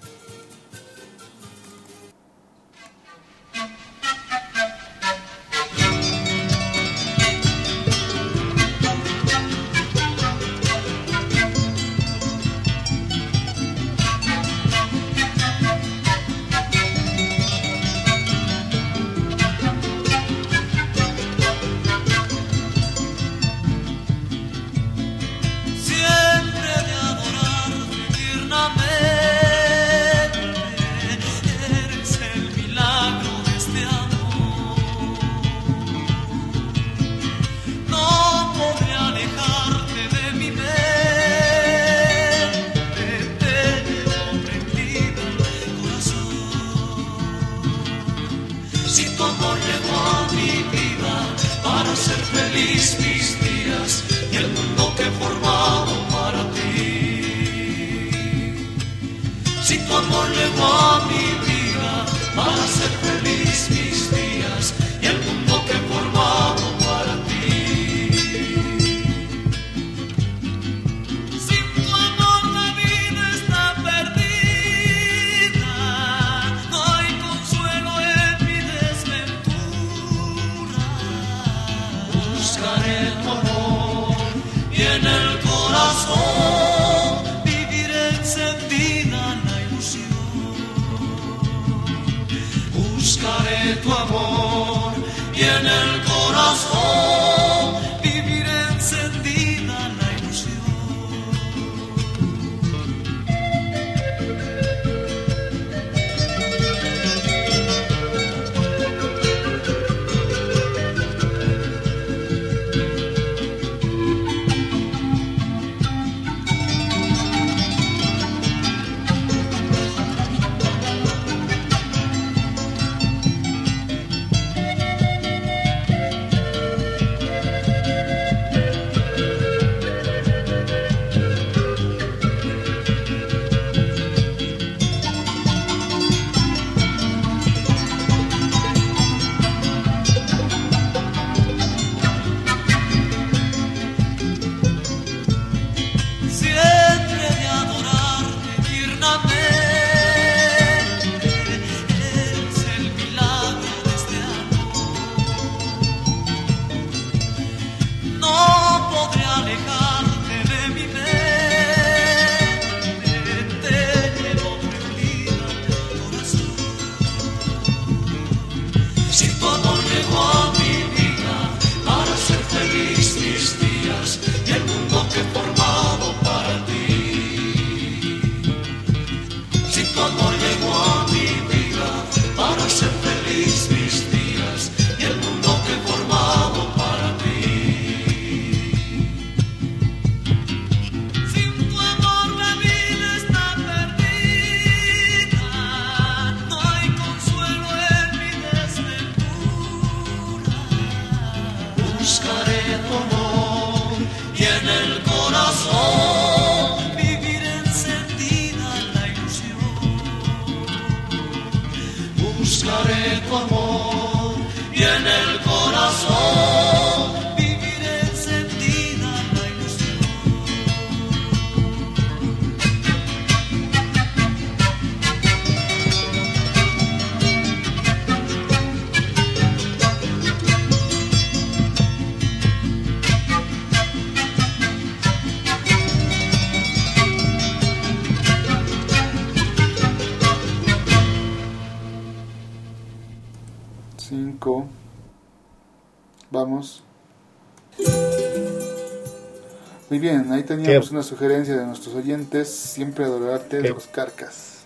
[250.06, 250.94] Bien, ahí teníamos ¿Qué?
[250.94, 254.60] una sugerencia de nuestros oyentes, siempre adorarte de los carcas.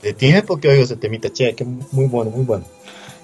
[0.00, 2.64] De tiempo que oigo ese temita, che, que muy bueno, muy bueno.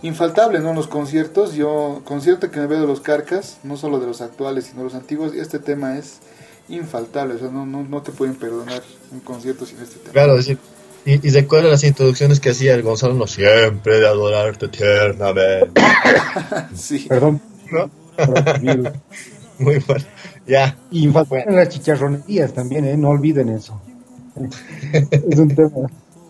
[0.03, 0.71] Infaltable, ¿no?
[0.71, 4.21] En los conciertos, yo, concierto que me veo de los carcas, no solo de los
[4.21, 6.19] actuales, sino de los antiguos, este tema es
[6.69, 8.83] infaltable, o sea, no, no, no te pueden perdonar
[9.13, 10.13] un concierto sin este tema.
[10.13, 10.59] Claro, decir,
[11.05, 15.71] y, y recuerda las introducciones que hacía el Gonzalo, no siempre de adorarte tiernamente.
[16.75, 17.41] Sí, Perdón.
[17.71, 17.91] ¿No?
[19.59, 20.05] Muy bueno.
[20.49, 22.97] Ya, Y faltan las chicharronerías también, ¿eh?
[22.97, 23.81] No olviden eso.
[25.11, 25.71] es un tema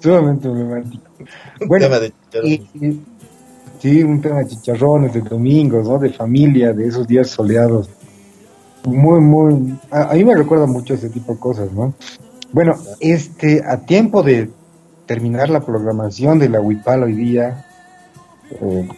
[0.01, 1.05] sumamente emblemático.
[1.61, 2.13] un tema de
[2.43, 3.01] y- y-
[3.81, 5.99] sí, un tema de chicharrones, de domingos, ¿no?
[5.99, 7.89] De familia, de esos días soleados.
[8.85, 9.79] Muy, muy...
[9.91, 11.95] A, a mí me recuerda mucho ese tipo de cosas, ¿no?
[12.53, 14.51] Bueno, este, a tiempo de
[15.07, 17.67] terminar la programación de la Huipala hoy día,
[18.61, 18.89] eh,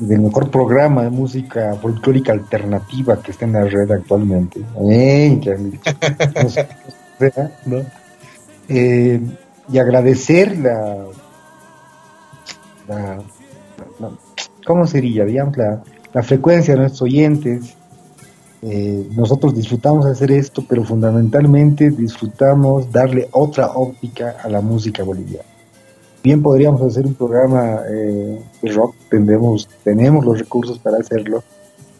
[0.00, 4.60] del mejor programa de música folclórica alternativa que está en la red actualmente.
[4.90, 5.40] ¡Ey!
[7.66, 7.76] No.
[8.68, 9.20] Eh,
[9.72, 11.06] y agradecer la-
[14.66, 15.24] ¿cómo sería?
[15.24, 15.82] Digamos, la,
[16.12, 17.74] la frecuencia de nuestros oyentes.
[18.62, 25.44] Eh, nosotros disfrutamos hacer esto, pero fundamentalmente disfrutamos darle otra óptica a la música boliviana.
[26.22, 31.42] Bien podríamos hacer un programa eh, de rock, tendremos, tenemos los recursos para hacerlo,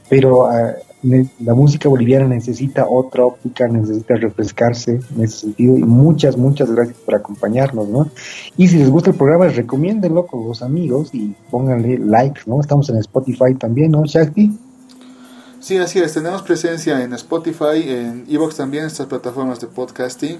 [0.08, 6.36] pero ah, la música boliviana necesita otra óptica, necesita refrescarse en ese sentido y muchas,
[6.36, 8.10] muchas gracias por acompañarnos, ¿no?
[8.58, 12.60] Y si les gusta el programa, recomiéndenlo con los amigos y pónganle like, ¿no?
[12.60, 14.52] Estamos en Spotify también, ¿no, Shakti?
[15.60, 20.38] Sí, así es, tenemos presencia en Spotify, en Evox también, estas plataformas de podcasting.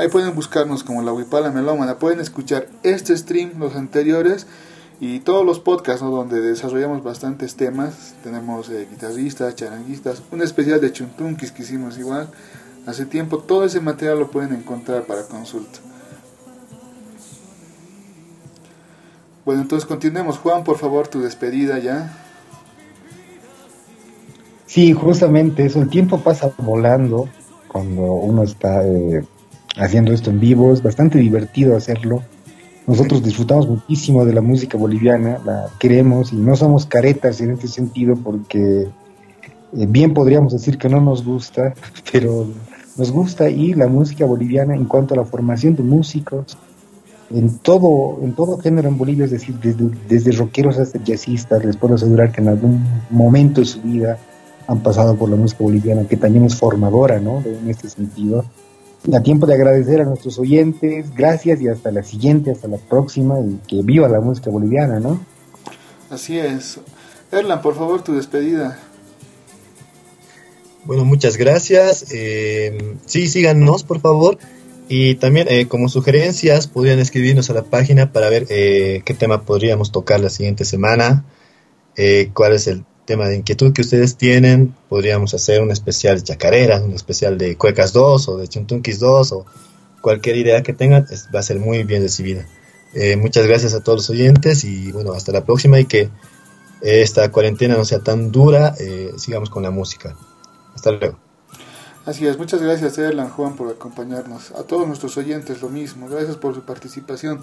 [0.00, 4.46] Ahí pueden buscarnos como la Huipala Melómana, pueden escuchar este stream, los anteriores
[4.98, 8.14] y todos los podcasts donde desarrollamos bastantes temas.
[8.24, 12.30] Tenemos eh, guitarristas, charanguistas, un especial de chuntunkis que hicimos igual
[12.86, 13.40] hace tiempo.
[13.40, 15.80] Todo ese material lo pueden encontrar para consulta.
[19.44, 20.38] Bueno, entonces continuemos.
[20.38, 22.10] Juan, por favor, tu despedida ya.
[24.64, 25.82] Sí, justamente eso.
[25.82, 27.28] El tiempo pasa volando
[27.68, 29.26] cuando uno está eh,
[29.76, 30.72] haciendo esto en vivo.
[30.72, 32.22] Es bastante divertido hacerlo
[32.90, 37.68] nosotros disfrutamos muchísimo de la música boliviana, la queremos y no somos caretas en este
[37.68, 41.72] sentido porque eh, bien podríamos decir que no nos gusta,
[42.12, 42.48] pero
[42.96, 46.58] nos gusta y la música boliviana en cuanto a la formación de músicos
[47.30, 51.76] en todo en todo género en Bolivia, es decir, desde, desde rockeros hasta jazzistas, les
[51.76, 54.18] puedo asegurar que en algún momento de su vida
[54.66, 57.40] han pasado por la música boliviana, que también es formadora, ¿no?
[57.46, 58.44] En este sentido
[59.12, 63.40] a tiempo de agradecer a nuestros oyentes, gracias y hasta la siguiente, hasta la próxima
[63.40, 65.24] y que viva la música boliviana, ¿no?
[66.10, 66.78] Así es.
[67.32, 68.78] Erlan, por favor, tu despedida.
[70.84, 72.06] Bueno, muchas gracias.
[72.12, 74.38] Eh, sí, síganos, por favor.
[74.88, 79.44] Y también, eh, como sugerencias, podrían escribirnos a la página para ver eh, qué tema
[79.44, 81.24] podríamos tocar la siguiente semana,
[82.32, 86.80] cuál es el tema de inquietud que ustedes tienen, podríamos hacer un especial de chacareras,
[86.80, 89.46] un especial de cuecas 2 o de chuntunkis 2 o
[90.00, 91.04] cualquier idea que tengan,
[91.34, 92.46] va a ser muy bien recibida.
[92.94, 96.08] Eh, muchas gracias a todos los oyentes y bueno, hasta la próxima y que
[96.82, 100.14] esta cuarentena no sea tan dura, eh, sigamos con la música.
[100.72, 101.18] Hasta luego.
[102.06, 104.52] Así es, muchas gracias Erlan Juan por acompañarnos.
[104.52, 107.40] A todos nuestros oyentes lo mismo, gracias por su participación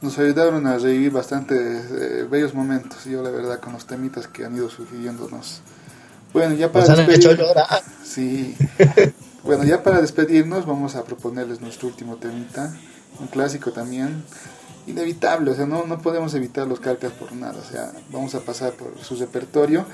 [0.00, 4.44] nos ayudaron a revivir bastante eh, bellos momentos, yo la verdad, con los temitas que
[4.44, 5.60] han ido sugiriéndonos.
[6.32, 7.54] Bueno, ya para despedirnos,
[8.04, 8.56] sí.
[9.42, 12.74] bueno, ya para despedirnos vamos a proponerles nuestro último temita,
[13.18, 14.22] un clásico también,
[14.86, 18.40] inevitable, o sea, no, no podemos evitar los carcas por nada, o sea, vamos a
[18.40, 19.84] pasar por su repertorio.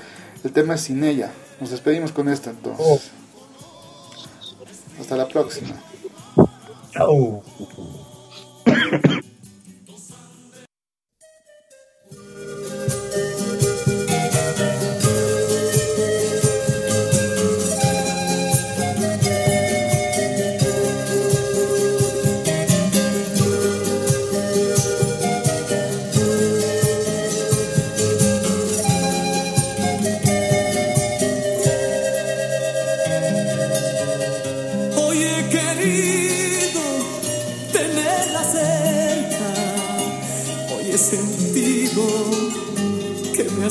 [0.43, 1.31] El tema es Sin ella.
[1.59, 2.85] Nos despedimos con esto entonces.
[2.85, 2.99] Oh.
[4.99, 5.75] Hasta la próxima.
[6.91, 7.43] Chao.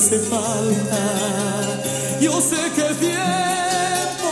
[0.05, 1.01] Hace falta.
[2.21, 4.31] Yo sé que el tiempo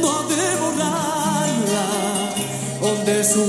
[0.00, 1.86] no ha de borrarla,
[2.80, 3.44] donde su